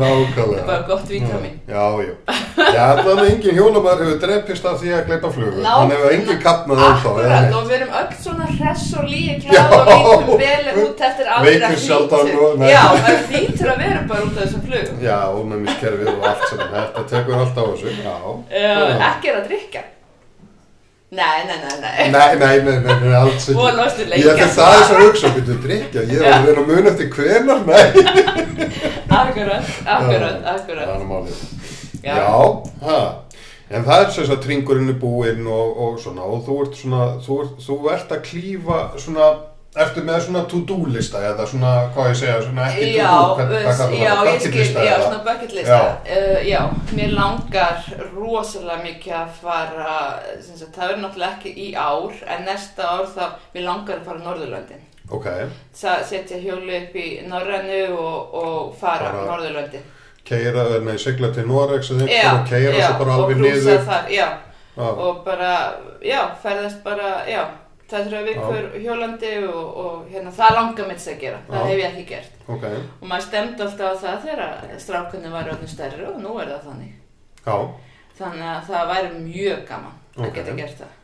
nákvæmlega 0.00 0.66
bara 0.66 0.82
gott 0.88 1.08
vítamin 1.10 1.54
Já, 1.68 1.84
já. 2.06 2.14
Já, 2.74 2.84
allan 2.92 3.18
engin 3.26 3.54
hjólumar 3.58 3.98
hefur 4.00 4.18
drepist 4.22 4.64
af 4.64 4.76
því 4.80 4.92
að 4.96 5.06
gleypa 5.08 5.30
flugu. 5.34 5.60
Nákvæmlega. 5.62 5.78
Hann 5.80 5.90
hefur 5.90 6.12
engin 6.16 6.38
kapnað 6.46 6.78
á 6.78 6.88
þá. 7.02 7.08
Akkurat, 7.08 7.54
og 7.58 7.64
við 7.70 7.74
erum 7.78 7.92
öll 8.00 8.12
svona 8.22 8.46
hress 8.58 8.86
og 8.98 9.04
líi 9.12 9.34
gláð 9.42 9.74
og 9.78 9.90
lítum 9.90 10.38
vel 10.44 10.84
út 10.84 11.00
eftir 11.08 11.26
aldrei 11.34 11.52
Veikum 11.58 11.76
sjaldan 11.86 12.30
og- 12.44 12.58
nei. 12.60 12.70
Já, 12.72 12.84
það 13.02 13.18
hlýtur 13.30 13.68
að 13.74 13.78
vera 13.84 14.00
bara 14.08 14.22
út 14.28 14.36
af 14.38 14.42
þessum 14.44 14.62
flugum 14.68 15.02
Já, 15.08 15.18
ónæmiskerfið 15.40 16.08
og 16.14 16.24
allt 16.30 16.48
sem 16.50 16.58
þetta 16.76 17.02
tekur 17.12 17.34
allt 17.42 17.56
á 17.60 17.64
þessu. 17.70 17.88
Já. 18.04 18.16
uh, 18.30 19.06
Ekki 19.10 19.28
er 19.32 19.36
að 19.42 19.46
drikka 19.50 19.80
Nei, 21.10 21.44
nei, 21.46 21.58
nei, 21.62 21.76
nei 21.80 22.10
Nei, 22.10 22.36
nei, 22.36 22.62
nei, 22.66 22.78
nei, 22.82 22.94
nei, 23.00 23.14
alls 23.14 23.44
ekki. 23.46 23.54
Og 23.62 23.76
lástu 23.78 24.06
Ég 24.10 24.24
fyrir 24.26 24.48
það 24.56 24.72
þess 24.74 24.94
að 24.94 25.02
hugsa, 25.04 25.28
byrju 25.36 25.58
drikja, 25.62 26.02
ég 26.10 26.24
var 26.24 26.32
að 26.34 26.48
reyna 26.48 26.64
að 26.64 26.72
muna 26.72 26.90
eftir 26.90 27.12
hvenar, 27.14 27.60
nei. 27.68 27.84
Akkurat, 29.16 29.68
akkurat, 29.86 30.40
Það 30.42 30.50
akkurat 30.56 30.90
er 30.96 31.04
málið. 31.06 31.44
Já. 32.02 32.16
Já, 32.18 32.32
ha. 32.82 32.98
En 33.70 33.86
það 33.86 34.02
er 34.02 34.10
sem 34.14 34.26
sagt 34.28 34.44
tringurinn 34.46 34.90
er 34.90 34.98
búinn 34.98 35.46
og, 35.50 35.78
og 35.86 35.96
svona 36.02 36.26
og 36.26 36.42
þú 36.46 36.58
ert 36.64 36.76
svona, 36.78 37.06
þú 37.22 37.38
ert, 37.44 37.54
þú 37.66 37.78
ert 37.94 38.12
að 38.14 38.20
klífa 38.26 38.80
svona, 39.02 39.30
ertu 39.84 40.02
með 40.06 40.18
svona 40.24 40.40
to-do 40.50 40.76
lista 40.88 41.20
eða 41.28 41.44
svona, 41.50 41.70
hvað 41.94 42.06
ég 42.10 42.16
segja, 42.20 42.36
svona 42.46 42.66
ekki 42.70 42.86
Já, 42.96 43.08
to-do, 43.10 43.34
hvað 43.36 43.50
veist, 43.52 43.80
kallar 43.80 43.96
já, 44.00 44.12
það, 44.16 44.28
ég 44.30 44.40
skil, 44.40 44.50
bucket 44.50 44.60
lista 44.60 44.84
já, 44.86 44.92
eða? 44.94 45.06
svona 45.06 45.22
bucket 45.26 45.52
lista 45.58 45.76
Já. 45.76 46.16
uh, 46.16 46.38
Já, 46.48 46.60
mér 46.98 47.10
langar 47.18 47.88
rosalega 48.14 48.78
mikið 48.86 49.16
að 49.20 49.34
fara 49.42 49.96
sagt, 50.46 50.70
það 50.76 50.86
verður 50.88 51.02
náttúrulega 51.04 51.32
ekki 51.36 51.52
í 51.66 51.68
ár 51.76 52.22
en 52.36 52.46
næsta 52.48 52.88
ár 52.94 53.04
þá, 53.16 53.24
mér 53.54 53.66
langar 53.68 54.00
að 54.00 54.06
fara 54.08 54.22
á 54.22 54.26
Norðurlöndin. 54.30 54.84
Ok, 55.10 55.26
Það 55.82 56.00
setja 56.08 56.38
hjóli 56.42 56.78
upp 56.80 56.96
í 56.98 57.04
Norrænu 57.30 57.82
og, 57.94 58.34
og 58.40 58.72
fara 58.80 59.12
á 59.12 59.22
Norðurlöndin. 59.28 59.84
keira, 60.26 60.64
nei, 60.82 60.96
sigla 60.98 61.28
til 61.36 61.44
Norex 61.46 61.92
eða 61.94 62.08
Já, 62.10 62.16
eitthvað 62.16 62.40
og 62.40 62.48
keira 62.50 62.72
já, 62.80 62.86
svo 62.88 62.98
bara 63.04 63.12
og 63.14 63.22
alveg 63.28 63.38
niður. 63.44 63.84
þar, 63.86 64.08
já, 64.10 64.26
Já, 64.76 64.88
og 65.06 65.20
bara, 65.24 65.52
já, 66.04 66.18
ferðast 66.42 66.82
bara, 66.84 67.12
já 67.30 67.44
það 67.90 68.06
þurfa 68.08 68.22
vikur 68.26 68.68
hjólandi 68.82 69.32
og, 69.46 69.76
og 69.84 70.06
hérna, 70.10 70.30
það 70.34 70.54
langar 70.58 70.88
mitt 70.90 71.06
að 71.12 71.20
gera, 71.20 71.40
það 71.48 71.60
Já. 71.60 71.66
hef 71.70 71.78
ég 71.78 71.88
ekki 71.92 72.04
gert. 72.10 72.32
Ok, 72.48 72.64
og 73.00 73.08
maður 73.10 73.26
stemdi 73.28 73.62
alltaf 73.66 73.86
á 73.86 74.02
það 74.04 74.22
þegar 74.26 74.78
strákunni 74.86 75.30
var 75.32 75.50
öllum 75.54 75.70
stærri 75.70 76.06
og 76.10 76.20
nú 76.22 76.36
er 76.42 76.50
það 76.54 76.68
þannig. 76.70 76.92
Já, 77.46 77.56
þannig 78.18 78.46
að 78.52 78.70
það 78.70 78.90
væri 78.92 79.10
mjög 79.22 79.66
gaman 79.68 79.98
að 80.16 80.26
Ok. 80.28 80.34
geta 80.40 80.56
gert 80.60 80.78
það. 80.82 80.94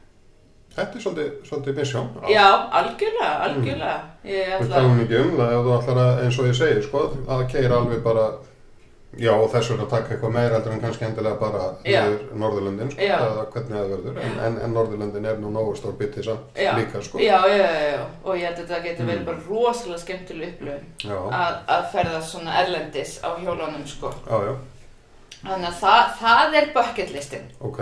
Þetta 0.73 0.97
er 0.97 1.03
svolítið, 1.05 1.33
svolítið 1.45 1.75
misjón. 1.77 2.07
já, 2.33 2.47
algjörlega, 2.81 3.33
algjörlega. 3.45 3.97
Ég 4.25 4.53
Við 4.63 4.71
talum 4.73 5.01
ekki 5.03 5.19
um 5.21 5.33
það 5.37 5.51
ef 5.53 5.67
þú 5.67 5.73
ætlar 5.79 5.99
að, 6.03 6.21
eins 6.25 6.39
og 6.41 6.47
ég 6.49 6.55
segi, 6.57 6.83
sko, 6.87 7.03
að 7.29 7.43
keira 7.53 7.77
alveg 7.77 8.01
bara, 8.03 8.25
já, 9.21 9.33
og 9.35 9.51
þess 9.53 9.71
vegna 9.73 9.87
taka 9.91 10.15
eitthvað 10.15 10.33
meira 10.33 10.55
heldur 10.57 10.73
en 10.73 10.81
kannski 10.81 11.05
endilega 11.05 11.37
bara 11.41 11.65
niður 11.85 12.23
Norðurlöndin, 12.41 12.91
sko, 12.95 13.01
eða 13.05 13.45
hvernig 13.53 13.77
það 13.77 13.91
verður, 13.93 14.21
en, 14.25 14.39
en, 14.47 14.57
en 14.65 14.73
Norðurlöndin 14.77 15.27
er 15.29 15.37
nú 15.43 15.51
nógu 15.53 15.75
stór 15.77 15.93
bitið 16.01 16.25
samt 16.31 16.63
líka, 16.79 17.03
sko. 17.05 17.19
já, 17.21 17.39
já, 17.51 17.57
já, 17.59 17.83
já, 17.93 18.07
og 18.25 18.37
ég 18.41 18.47
held 18.49 18.71
að 18.71 18.83
geti 18.89 19.03
verið 19.05 19.21
Mm. 19.23 19.27
bara 19.29 19.39
rosalega 19.51 19.99
skemmtileg 20.01 20.55
upplöfun 20.55 20.87
Já, 21.05 21.19
að, 21.43 21.55
að 21.77 21.85
ferða 21.93 22.23
svona 22.31 22.57
erlendis 22.63 23.19
á 23.21 23.31
hjólunum 23.43 23.85
sko. 23.87 24.15
Já, 24.31 24.37
já, 24.49 24.55
þannig 25.45 25.69
að 25.69 25.79
það, 25.85 26.03
það 26.23 26.59
er 26.63 26.73
bucket 26.75 27.13
listin. 27.15 27.47
Ok. 27.61 27.81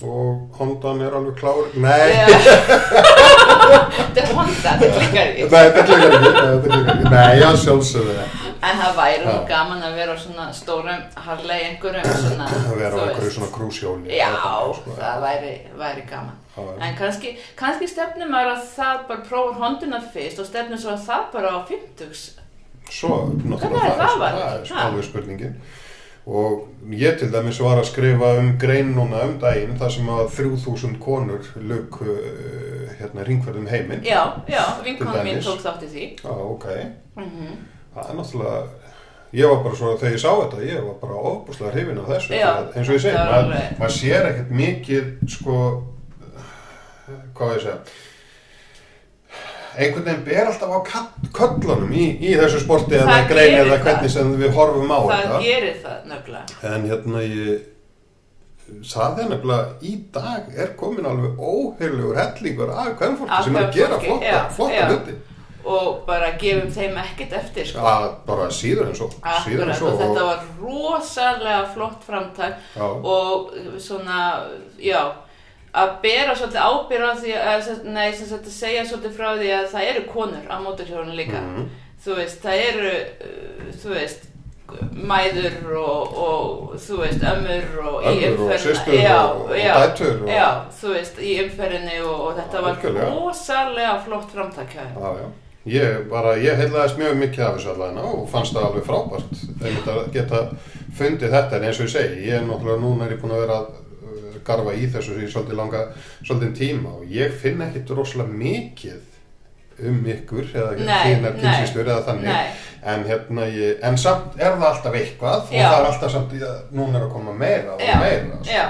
Og 0.00 0.56
Hondan 0.56 1.02
er 1.04 1.12
alveg 1.12 1.34
klár, 1.36 1.66
nei, 1.76 2.08
þetta 3.00 4.22
er 4.22 4.30
Honda, 4.32 4.70
þetta 4.80 4.92
klikkar 4.94 5.26
nei, 5.26 5.32
ekki. 5.32 5.42
Þetta 5.42 5.56
nei, 5.56 5.64
þetta 5.66 5.82
klikkar 5.90 6.14
ekki, 6.94 7.10
nei, 7.12 7.32
já, 7.42 7.48
sjálfsögðu 7.64 8.14
það. 8.16 8.39
En 8.60 8.80
það 8.80 8.98
væri 8.98 9.24
nú 9.24 9.34
gaman 9.48 9.84
að 9.84 9.96
vera 10.00 10.14
á 10.14 10.18
svona 10.20 10.46
stórum 10.56 11.04
Harley 11.24 11.64
einhverjum 11.70 12.12
svona 12.12 12.48
Að 12.70 12.76
vera 12.82 12.92
á 12.92 13.00
einhverju 13.06 13.32
svona 13.36 13.50
krúsjóli. 13.54 14.12
já, 14.12 14.30
sko. 14.76 14.96
það 14.98 15.24
væri, 15.24 15.54
væri 15.80 16.06
gaman. 16.10 16.36
Já. 16.56 16.62
en 16.86 16.96
kannski, 16.98 17.34
kannski 17.56 17.88
stefnum 17.88 18.32
maður 18.34 18.56
að 18.56 18.64
það 18.74 19.04
bara 19.08 19.26
prófa 19.30 19.58
Honduna 19.62 20.00
fyrst 20.12 20.42
og 20.42 20.48
stefnum 20.50 20.80
svo 20.80 20.94
að 20.96 21.06
það 21.08 21.28
bara 21.36 21.54
á 21.56 21.58
50 21.70 22.40
Svo, 22.90 23.20
náttúrulega 23.46 23.86
er 23.86 24.00
það 24.00 24.16
það, 24.18 24.40
það 24.40 24.72
er 24.74 24.82
alveg 24.82 25.04
spurningin. 25.06 25.52
Og 26.30 26.90
ég 26.94 27.16
til 27.18 27.30
dæmis 27.32 27.60
var 27.62 27.78
að 27.80 27.86
skrifa 27.88 28.32
um 28.38 28.50
grein 28.60 28.90
núna 28.96 29.22
um 29.28 29.36
daginn 29.40 29.78
þar 29.78 29.92
sem 29.94 30.10
að 30.10 30.24
3000 30.36 30.98
konur 31.02 31.46
luk 31.70 32.00
uh, 32.02 32.90
hérna 32.98 33.24
ringferðum 33.26 33.70
heiminn. 33.70 34.02
Já, 34.04 34.42
já, 34.50 34.62
vinkonum 34.84 35.22
mín 35.26 35.38
tók 35.44 35.62
þátt 35.62 35.86
í 35.86 35.92
því. 35.94 36.08
Já, 36.18 36.34
ok, 36.34 36.66
mm 37.16 37.54
það 37.94 38.10
er 38.12 38.18
náttúrulega 38.20 38.60
ég 39.40 39.46
var 39.52 39.60
bara 39.64 39.76
svo, 39.78 39.94
þegar 40.00 40.14
ég 40.16 40.22
sá 40.24 40.30
þetta 40.40 40.62
ég 40.66 40.84
var 40.86 40.94
bara 41.04 41.22
ofbúslega 41.30 41.72
hrifin 41.76 41.98
af 42.02 42.08
þessu 42.14 42.34
Já, 42.40 42.50
eins 42.74 42.88
og 42.90 42.94
ég 42.96 43.02
segi, 43.04 43.16
það 43.16 43.32
maður, 43.32 43.74
maður 43.80 43.96
sér 43.96 44.28
ekkert 44.30 44.54
mikið 44.60 45.10
sko 45.36 45.56
hvað 47.38 47.52
ég 47.56 47.62
segja? 47.66 47.80
Einhvern 49.80 50.04
veginn 50.08 50.24
ber 50.26 50.48
alltaf 50.50 50.72
á 50.74 50.78
köllunum 51.38 51.92
í, 51.94 52.06
í 52.26 52.32
þessu 52.40 52.58
sporti 52.64 52.96
eða 52.98 53.06
Það 53.06 53.28
grein 53.30 53.52
gerir 53.54 53.60
eða 53.60 53.76
það. 53.76 53.84
hvernig 53.86 54.12
sem 54.16 54.32
við 54.40 54.56
horfum 54.56 54.90
á 54.90 54.98
það 54.98 55.20
þetta. 55.20 55.42
gerir 55.46 55.76
það 55.84 56.08
nöfnilega 56.10 56.72
En 56.74 56.88
hérna 56.90 57.22
ég 57.26 57.68
það 58.90 59.20
er 59.22 59.30
nefnilega 59.30 59.68
í 59.86 59.92
dag 60.14 60.50
er 60.64 60.72
komin 60.78 61.06
alveg 61.10 61.38
óheirlegur 61.42 62.18
hellingur 62.18 62.70
af 62.74 62.90
hvernfólki 62.98 63.34
Af 63.38 63.46
sem 63.46 63.56
er 63.60 63.64
að 63.68 63.78
gera 63.78 64.00
flotta, 64.02 64.42
flotta 64.58 64.88
hluti 64.90 65.16
og 65.64 66.04
bara 66.06 66.30
gefum 66.40 66.70
þeim 66.72 66.96
ekkert 67.02 67.32
eftir 67.32 67.66
sko. 67.66 67.78
að 67.78 68.06
bara 68.26 68.46
síður 68.50 68.88
en 68.88 68.94
svo 68.94 69.08
síður 69.10 69.62
en 69.62 69.70
Akkurat, 69.70 69.76
svo 69.78 69.90
þetta 69.98 70.24
var 70.24 70.44
rosalega 70.62 71.66
flott 71.74 72.04
framtak 72.06 72.54
já, 72.76 72.82
og 72.84 73.50
svona, 73.78 74.46
já 74.78 75.02
að 75.74 75.90
bera 76.02 76.34
svolítið 76.34 76.64
ábyrð 76.66 77.04
á 77.06 77.14
því 77.20 77.34
að, 77.38 77.84
nei, 77.84 78.12
sem 78.12 78.26
sagt 78.26 78.46
að 78.48 78.56
segja 78.56 78.84
svolítið 78.88 79.12
frá 79.20 79.28
því 79.38 79.50
að 79.58 79.68
það 79.74 79.90
eru 79.92 80.02
konur 80.12 80.48
á 80.50 80.56
móturhjólun 80.64 81.14
líka 81.16 81.40
Mhm. 81.44 81.68
þú 82.04 82.16
veist, 82.16 82.42
það 82.42 82.64
eru 82.72 82.90
uh, 82.96 83.70
þú 83.82 83.88
veist 83.94 84.26
mæður 84.94 85.76
og, 85.78 86.16
og 86.24 86.74
þú 86.78 86.98
veist, 87.02 87.22
ömmur 87.26 87.64
og 87.82 88.04
í 88.06 88.06
Ömmur 88.06 88.40
og 88.40 88.50
umferðina 88.50 88.58
systur 88.62 88.94
já, 88.94 89.16
og- 89.26 89.50
já, 89.58 89.74
dætur 89.80 90.22
og- 90.22 90.28
já, 90.30 90.48
þú 90.80 90.92
veist, 90.94 91.18
í 91.18 91.32
umferðinni 91.44 92.00
og, 92.06 92.20
og 92.20 92.36
þetta 92.38 92.62
var 92.62 92.76
rosalega 93.10 93.94
flott 94.04 94.30
þeim. 94.34 94.90
já, 95.00 95.10
já. 95.20 95.28
Ég, 95.68 96.06
bara, 96.08 96.38
ég 96.40 96.56
heilaðist 96.56 96.96
mjög 96.96 97.18
mikið 97.20 97.44
af 97.44 97.56
þessu 97.58 97.74
allavega 97.74 98.04
og 98.16 98.22
fannst 98.32 98.54
það 98.56 98.66
alveg 98.70 98.86
frábært 98.86 99.42
einmitt 99.60 99.90
að 99.92 99.98
geta 100.14 100.40
fundið 100.96 101.34
þetta 101.36 101.58
en 101.58 101.66
eins 101.68 101.80
og 101.82 101.84
ég 101.84 101.92
segi, 101.92 102.22
ég 102.30 102.38
er 102.38 102.46
náttúrulega 102.46 102.80
núna 102.80 103.04
er 103.04 103.12
ég 103.12 103.20
búin 103.20 103.34
að 103.36 103.42
vera 103.44 103.58
að 103.58 103.68
uh, 103.74 104.38
garfa 104.46 104.72
í 104.72 104.88
þessu 104.94 105.18
í 105.20 105.28
svolítið 105.28 105.60
langa, 105.60 105.84
svolítið 106.24 106.56
tíma 106.62 106.94
og 106.96 107.12
ég 107.12 107.36
finn 107.42 107.60
ekkit 107.66 107.92
rosalega 107.98 108.40
mikið 108.40 109.86
um 109.90 110.00
ykkur 110.14 110.48
eða 110.48 110.72
Nei, 110.80 110.98
þínar 111.04 111.36
kynsistur 111.42 111.86
eða 111.86 112.02
þannig 112.08 112.32
Nei, 112.32 112.58
en 112.94 113.04
hérna 113.12 113.48
ég, 113.52 113.78
en 113.84 114.00
samt 114.00 114.40
er 114.40 114.56
það 114.56 114.68
alltaf 114.70 114.96
eitthvað 115.02 115.42
og 115.44 115.58
Já. 115.58 115.66
það 115.66 115.80
er 115.82 115.90
alltaf 115.92 116.14
samt 116.16 116.38
núna 116.72 116.96
er 117.02 117.04
að 117.04 117.12
koma 117.18 117.36
meira 117.36 117.76
og 117.76 117.84
já, 117.84 117.98
meira 118.00 118.40
sko. 118.40 118.64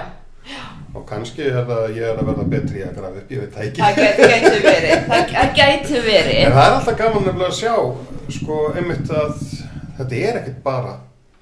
Og 0.94 1.04
kannski 1.06 1.42
er 1.46 1.58
það 1.68 1.70
að 1.76 1.96
ég 1.98 2.06
er 2.10 2.18
að 2.20 2.28
verða 2.30 2.46
betri 2.54 2.80
að 2.86 2.96
grafa 2.98 3.20
upp, 3.20 3.30
ég 3.30 3.40
veit 3.44 3.52
það 3.54 3.66
ekki. 3.66 3.82
Það 3.82 4.00
gæti, 4.00 4.30
gæti 4.32 4.62
verið, 4.64 5.04
það, 5.10 5.52
gæti 5.60 6.00
verið. 6.06 6.40
en 6.46 6.56
það 6.56 6.64
er 6.66 6.74
alltaf 6.78 6.96
gaman 6.98 7.26
nefnilega 7.28 7.52
að 7.52 7.60
sjá 7.60 7.76
sko 8.38 8.56
einmitt 8.74 9.12
að 9.20 9.44
þetta 10.00 10.18
er 10.30 10.40
ekkert 10.40 10.58
bara 10.66 10.96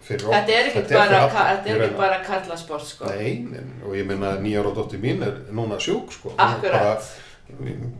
fyrir 0.08 0.28
Þetta 0.32 0.52
er 0.58 0.68
ekki 0.70 0.82
fyrir 0.88 0.98
bara, 0.98 1.22
og- 1.24 1.96
bara 2.02 2.18
karlasport 2.26 2.84
sko. 2.88 3.08
Nei, 3.12 3.32
og 3.84 3.96
ég 3.96 4.06
meina 4.08 4.34
nýjar 4.40 4.68
og 4.70 4.76
dóttir 4.78 5.00
mín 5.02 5.24
er 5.26 5.34
núna 5.52 5.76
sjúk 5.80 6.12
sko. 6.16 6.32
Bara, 6.38 6.96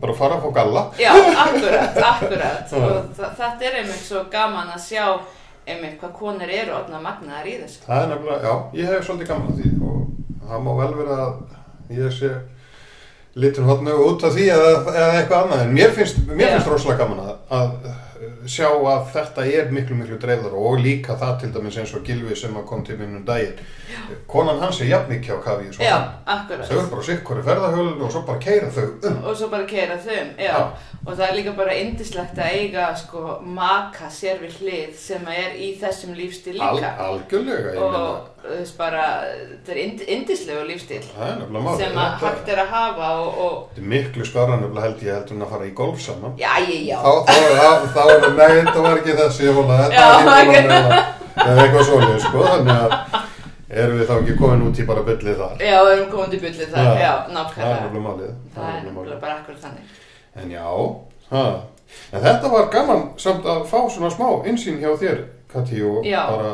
bara 0.01 0.13
fara 0.13 0.37
fá 0.41 0.49
galla. 0.53 0.85
Já, 1.01 1.11
akkurat, 1.17 1.97
akkurat. 2.13 2.73
Og 2.77 3.13
þetta 3.17 3.65
er 3.65 3.79
einmitt 3.81 4.05
svo 4.05 4.23
gaman 4.31 4.69
að 4.75 4.83
sjá 4.85 5.05
einmitt 5.69 5.99
hvað 6.01 6.13
konur 6.17 6.49
eru 6.49 6.73
orðna 6.77 7.01
magnaðar 7.01 7.45
í 7.49 7.57
þessu. 7.63 7.81
það 7.85 8.03
er 8.03 8.07
nefnilega, 8.13 8.41
já, 8.45 8.53
ég 8.81 8.89
hef 8.93 9.05
svolítið 9.09 9.27
gaman 9.29 9.51
að 9.53 9.59
því 9.59 9.71
og 9.89 10.08
það 10.49 10.63
má 10.65 10.71
vel 10.81 10.91
vera 10.97 11.19
að 11.25 11.97
ég 11.99 12.13
sé 12.15 12.31
litur 13.39 13.67
hotnu 13.69 13.95
út 14.07 14.25
af 14.25 14.35
því 14.35 14.49
eða, 14.53 14.71
eða 14.91 15.09
eitthvað 15.19 15.43
annað. 15.43 15.63
En 15.65 15.73
mér 15.77 15.95
finnst, 15.95 16.21
mér 16.27 16.55
finnst 16.55 16.71
rosalega 16.71 17.03
gaman 17.03 17.21
að, 17.23 17.35
að 17.55 17.91
sjá 18.49 18.69
að 18.69 19.11
þetta 19.13 19.45
er 19.53 19.69
miklu 19.73 19.97
miklu 19.99 20.17
dreifðar 20.21 20.55
og 20.57 20.79
líka 20.83 21.17
það 21.19 21.35
til 21.43 21.51
dæmis 21.55 21.77
eins 21.81 21.93
og 21.97 22.05
Gilvi 22.07 22.35
sem 22.37 22.55
kom 22.69 22.83
til 22.85 22.97
minn 22.99 23.19
um 23.19 23.25
daginn 23.27 23.59
konan 24.29 24.59
hans 24.61 24.81
er 24.81 24.89
jafn 24.91 25.11
mikið 25.13 25.35
á 25.35 25.39
kafi 25.43 25.69
Já, 25.79 25.97
akkurat. 26.25 26.65
þau 26.67 26.77
eru 26.77 26.87
bara 26.93 27.05
sikkur 27.09 27.41
í 27.41 27.45
ferðahjölun 27.47 28.03
og 28.05 28.11
svo 28.13 28.23
bara 28.27 28.41
keira 28.43 28.69
þau 28.73 28.87
um 29.09 29.19
Og 29.29 29.37
svo 29.37 29.49
bara 29.51 29.65
keira 29.69 29.97
þum, 30.01 30.33
já. 30.37 30.49
Já. 30.49 30.63
Og 31.05 31.13
það 31.15 31.25
er 31.27 31.35
líka 31.37 31.53
bara 31.57 31.77
indislegt 31.79 32.39
að 32.39 32.57
eiga 32.59 32.89
sko 32.99 33.37
maka 33.45 34.09
sér 34.13 34.41
við 34.43 34.57
hlið 34.59 34.97
sem 34.99 35.31
er 35.33 35.55
í 35.57 35.71
þessum 35.79 36.15
lífstíl 36.17 36.57
Al, 36.59 36.75
líka. 36.77 36.91
algjörlega 37.05 37.73
ég 37.73 37.79
meina, 37.79 38.03
og 38.09 38.49
veist 38.49 38.77
bara, 38.79 39.05
þetta 39.65 39.73
er 39.73 39.79
ind, 39.83 40.03
indislegu 40.15 40.65
lífstíl 40.67 41.01
sem 41.03 41.97
að 41.99 42.21
hægt 42.23 42.51
er 42.53 42.61
að 42.63 42.71
hafa 42.73 43.09
og, 43.19 43.39
og 43.45 43.55
þetta 43.73 43.83
er 43.83 43.89
miklu 43.93 44.27
skarra 44.27 44.59
nefnilega 44.59 44.85
held 44.87 45.03
ég 45.05 45.17
heldur 45.17 45.37
en 45.37 45.45
að 45.47 45.53
fara 45.55 45.67
í 45.67 45.73
golf 45.79 46.03
saman 46.03 46.37
já, 46.39 46.51
ég, 46.63 46.85
já. 46.87 46.99
þá, 47.03 47.11
þá, 47.27 47.33
þá, 47.59 47.87
þá 47.95 48.01
er 48.05 48.23
það, 48.23 48.38
nei, 48.39 48.51
þetta 48.59 48.83
var 48.85 48.99
ekki 49.01 49.15
þessi 49.19 49.47
ég 49.49 49.57
vona, 49.59 49.79
þetta 49.85 50.05
var 50.09 50.19
ok. 50.19 50.49
vona 50.49 51.01
eða 51.39 51.63
eitthvað 51.63 51.85
svoleið, 51.89 52.19
sko, 52.25 52.45
þannig 52.49 52.79
að 52.83 52.95
erum 53.79 53.99
við 53.99 54.07
þá 54.09 54.13
ekki 54.19 54.35
komin 54.39 54.63
út 54.67 54.79
í 54.81 54.85
bara 54.89 55.03
byllið 55.07 55.35
þar. 55.43 55.59
Já, 55.61 55.75
við 55.85 55.91
erum 55.95 56.07
komið 56.13 56.31
til 56.33 56.39
bullið 56.45 56.71
þar, 56.73 56.87
Já. 56.87 56.93
já, 57.03 57.11
Það 57.11 57.29
er 57.29 57.35
nákvæmlega. 57.35 57.75
nefnilega 57.83 58.05
málið. 58.07 58.31
Það 58.55 58.71
er 58.71 58.81
náttúrulega 58.87 59.19
bara 59.21 59.35
akkur 59.39 59.59
þannig. 59.65 59.99
En 60.39 60.51
já, 60.55 60.65
ha. 61.29 61.43
En 62.13 62.21
þetta 62.25 62.49
var 62.53 62.67
gaman 62.73 63.05
samt 63.17 63.45
að 63.49 63.61
fá 63.69 63.77
svona 63.93 64.09
smá 64.13 64.27
insýn 64.49 64.81
hjá 64.81 64.91
þér, 65.01 65.21
Kati, 65.53 65.79
og 65.85 66.03
Já. 66.05 66.19
bara 66.29 66.51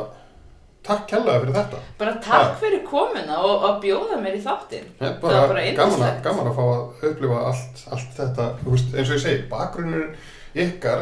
takk 0.86 1.08
kærlega 1.10 1.40
fyrir 1.42 1.56
þetta. 1.58 1.80
Bara 2.00 2.14
takk 2.24 2.46
Já. 2.52 2.56
fyrir 2.62 2.84
komuna 2.88 3.40
og, 3.42 3.64
og 3.68 3.80
bjóða 3.84 4.20
mér 4.22 4.38
í 4.38 4.44
þáttinn. 4.46 4.86
Það 5.00 5.18
var 5.24 5.48
bara 5.50 5.64
gaman, 5.66 5.66
að, 5.66 5.72
yndislegt. 5.74 6.22
gaman 6.24 6.48
að 6.52 6.56
fá 6.60 6.64
að 6.68 7.10
upplifa 7.10 7.40
allt, 7.50 7.84
allt 7.92 8.12
þetta, 8.20 8.46
veist, 8.70 8.94
eins 8.96 9.10
og 9.10 9.18
ég 9.18 9.24
segi, 9.26 9.42
bakgrunnur 9.52 10.08
ykkar, 10.56 11.00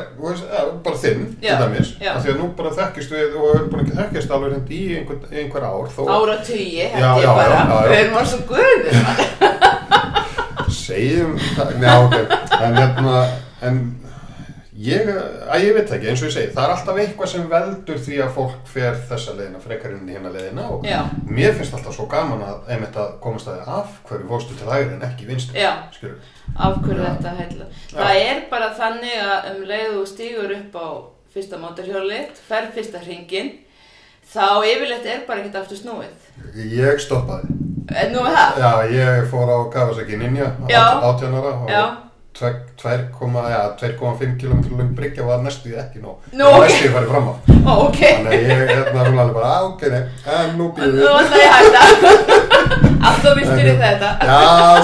bara 0.83 0.97
þinn, 0.97 1.25
til 1.41 1.57
dæmis, 1.61 1.89
af 2.09 2.23
því 2.23 2.29
að 2.33 2.37
nú 2.39 2.47
bara 2.57 2.71
þekkist 2.73 3.11
við 3.13 3.35
og 3.37 3.43
við 3.43 3.51
erum 3.53 3.67
búin 3.69 3.83
ekki 3.83 3.97
þekkist 3.99 4.31
alveg 4.33 4.49
hreint 4.55 4.71
í 4.73 4.79
einhver, 4.97 5.17
einhver 5.43 5.63
ár, 5.67 5.87
þó 5.93 6.01
Áratugi, 6.15 6.87
held 6.89 7.03
Já, 7.03 7.11
ég 7.21 7.27
bara. 7.37 7.59
Við 7.91 7.97
erum 7.99 8.15
alveg 8.17 8.29
svo 8.31 8.39
guður. 8.49 8.83
segjum, 10.73 11.35
það- 11.55 11.75
já, 11.81 11.93
ok, 12.05 12.15
en 12.61 12.73
hérna, 12.81 13.17
en 13.61 13.75
ég, 14.84 15.10
að 15.54 15.63
ég 15.63 15.74
veit 15.78 15.88
það 15.89 15.96
ekki, 15.98 16.10
eins 16.12 16.22
og 16.24 16.28
ég 16.30 16.34
segi, 16.36 16.52
það 16.56 16.63
er 16.65 16.74
alltaf 16.76 17.00
eitthvað 17.04 17.30
sem 17.32 17.48
veldur 17.54 18.00
því 18.06 18.19
að 18.26 18.32
fólk 18.38 18.67
fer 18.74 19.00
þessa 19.10 19.36
leiðina, 19.38 19.62
frekar 19.63 19.96
inn 19.96 20.10
í 20.10 20.15
hérna 20.17 20.32
leiðina 20.34 20.67
og 20.76 20.86
Já. 20.88 21.00
mér 21.30 21.56
finnst 21.58 21.78
alltaf 21.78 21.96
svo 21.98 22.06
gaman 22.12 22.43
að 22.48 22.72
einmitt 22.76 23.00
að 23.00 23.15
komast 23.24 23.48
að 23.52 23.60
því 23.62 23.76
af 23.78 23.98
hverju 24.10 24.30
fórstu 24.34 24.58
til 24.60 24.69
hægri 24.72 24.96
en 24.98 25.06
ekki 25.10 25.28
vinstri, 25.30 25.60
Já. 25.63 25.72
skilur 25.96 26.19
Af 26.60 26.78
hverju 26.84 27.02
Já. 27.04 27.10
þetta 27.15 27.36
heila. 27.39 27.67
Það 27.93 28.22
er 28.28 28.41
bara 28.52 28.72
þannig 28.78 29.17
að 29.24 29.52
um 29.54 29.62
leið 29.74 30.00
og 30.02 30.08
stígur 30.12 30.56
upp 30.60 30.76
á 30.76 30.88
fyrsta 31.34 31.58
mótorhjólið, 31.58 32.34
fer 32.48 32.67
fyrsta 32.76 33.00
hringin, 33.02 33.54
þá 34.34 34.46
yfirleitt 34.69 35.06
er 35.10 35.24
bara 35.28 35.41
ekkert 35.41 35.62
aftur 35.63 35.80
snúið. 35.80 36.32
Ég 36.54 37.00
stoppaði. 37.02 37.56
En 37.93 38.13
nú 38.13 38.22
er 38.26 38.36
það? 38.36 38.60
Já, 38.62 38.72
ég 38.93 39.26
fór 39.32 39.50
á 39.50 39.58
Kawasaki 39.74 40.17
Ninja, 40.17 40.52
Já. 40.69 40.84
18 41.02 41.34
ára 41.39 41.54
og 41.58 41.69
Já. 41.72 41.84
2,5 42.39 43.10
ja, 43.52 43.62
2,5 43.80 44.38
km 44.41 44.62
lung 44.78 44.93
bryggja 44.98 45.26
var 45.28 45.43
næstu 45.46 45.69
því 45.69 45.78
ekki 45.84 46.02
nóg. 46.04 46.15
Nú, 46.34 46.43
Það 46.43 46.52
var 46.54 46.58
ok. 46.58 46.65
næstu 46.69 46.88
því 46.88 46.93
farið 46.96 47.10
fram 47.13 47.28
á. 47.30 47.34
Ó, 47.63 47.74
ok. 47.88 48.00
Þannig 48.02 48.34
að 48.34 48.41
ég 48.41 48.50
hérna 48.74 49.06
hún 49.12 49.22
alveg 49.24 49.36
bara, 49.38 49.52
ok, 49.69 49.82
en 50.39 50.58
nú 50.58 50.65
býðum 50.74 50.96
við. 50.98 52.50
Alltaf 53.03 53.35
viltur 53.39 53.67
í 53.67 53.75
þetta. 53.83 54.09
Já, 54.23 54.37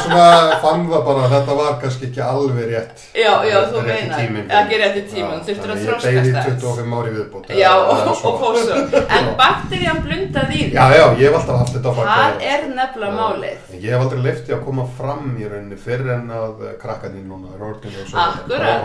svona 0.04 0.26
fann 0.64 0.84
það 0.92 1.04
bara 1.08 1.22
að 1.26 1.34
þetta 1.36 1.56
var 1.60 1.78
kannski 1.84 2.08
ekki 2.10 2.22
alveg 2.26 2.66
rétt. 2.74 3.04
Já, 3.16 3.32
já, 3.50 3.58
þú 3.72 3.84
meinar. 3.88 4.24
Ekki 4.60 4.80
rétti 4.82 5.04
tíminn, 5.14 5.40
Já, 5.40 5.40
þú 5.40 5.48
þurftir 5.50 5.70
að 5.70 5.80
þannig 5.80 5.88
þroskast 5.90 6.10
Ég 6.10 6.20
beigði 6.20 6.34
aðeins. 6.40 6.64
25 6.64 6.98
ári 7.00 7.14
viðbútt. 7.16 7.50
Já, 7.60 7.72
og, 7.80 7.92
eða 7.96 8.10
og 8.14 8.20
svo. 8.20 8.34
fór 8.42 8.60
svo. 8.60 8.80
En 9.00 9.30
Já. 9.30 9.34
bakterían 9.44 10.02
blundaði 10.06 10.60
í 10.60 10.64
því. 10.66 10.74
Já, 10.76 10.86
já, 11.00 11.06
ég 11.20 11.26
hef 11.30 11.38
alltaf 11.40 11.60
haft 11.64 11.74
þetta 11.78 11.90
á 11.90 11.94
Það 12.00 12.06
bakveðinu. 12.10 12.52
er 12.54 12.68
nefnilega 12.80 13.14
málið. 13.20 13.58
Ég 13.80 13.90
hef 13.94 14.06
aldrei 14.06 14.22
leift 14.28 14.50
ég 14.50 14.58
að 14.60 14.64
koma 14.70 14.86
fram 15.00 15.26
í 15.40 15.48
rauninni 15.50 15.80
fyrir 15.80 16.12
en 16.18 16.32
að 16.40 16.64
eh, 16.70 16.74
krakkarnir 16.82 17.26
núna 17.30 17.56
orðin 17.60 18.00
og 18.04 18.10
svo 18.10 18.20
Akkurat. 18.20 18.84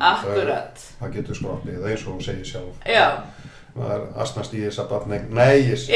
Akkurat. 0.00 0.76
Það, 0.76 0.94
það 1.00 1.14
getur 1.16 1.38
skroppið, 1.38 1.76
það 1.80 1.86
er 1.86 1.94
eins 1.96 2.06
og 2.06 2.12
hún 2.16 2.24
segir 2.26 2.48
sjálf. 2.50 2.74
Já, 2.86 3.06
Það 3.76 3.90
er 3.94 4.04
asnast 4.22 4.54
í 4.56 4.60
þess 4.64 4.78
að 4.80 4.88
batna, 4.88 5.18
nei, 5.36 5.56
ég 5.68 5.76
sé. 5.76 5.92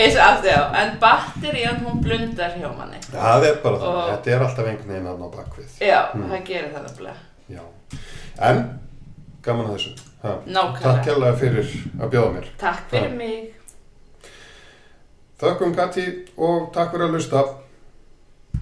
En 0.80 0.98
bakterían 1.00 1.78
hún 1.84 2.00
blundar 2.04 2.50
hjá 2.58 2.68
manni. 2.76 2.98
Það 3.12 3.46
er 3.48 3.54
bara 3.62 3.76
það, 3.78 3.94
Og- 3.94 4.10
þetta 4.10 4.30
er 4.34 4.42
alltaf 4.44 4.66
einhvern 4.66 4.88
veginn 4.88 5.06
á 5.06 5.28
bakvið. 5.36 5.70
Já, 5.80 6.00
Mm. 6.14 6.30
það 6.30 6.44
gerir 6.44 6.70
það 6.74 6.82
nefnilega. 6.82 7.16
Já. 7.48 7.60
En, 8.50 8.80
gaman 9.42 9.66
að 9.66 9.74
þessu. 9.78 9.94
Ha. 10.22 10.34
Takk 10.82 11.04
kærlega 11.06 11.36
fyrir 11.40 11.66
að 12.00 12.10
bjóða 12.10 12.32
mér. 12.34 12.46
Takk 12.58 12.90
fyrir 12.90 13.08
Já. 13.10 13.16
mig. 13.16 13.54
Þökkum 15.40 15.74
Kati 15.74 16.04
og 16.36 16.72
takk 16.74 16.92
fyrir 16.92 17.08
að 17.08 17.14
lusta. 17.16 17.44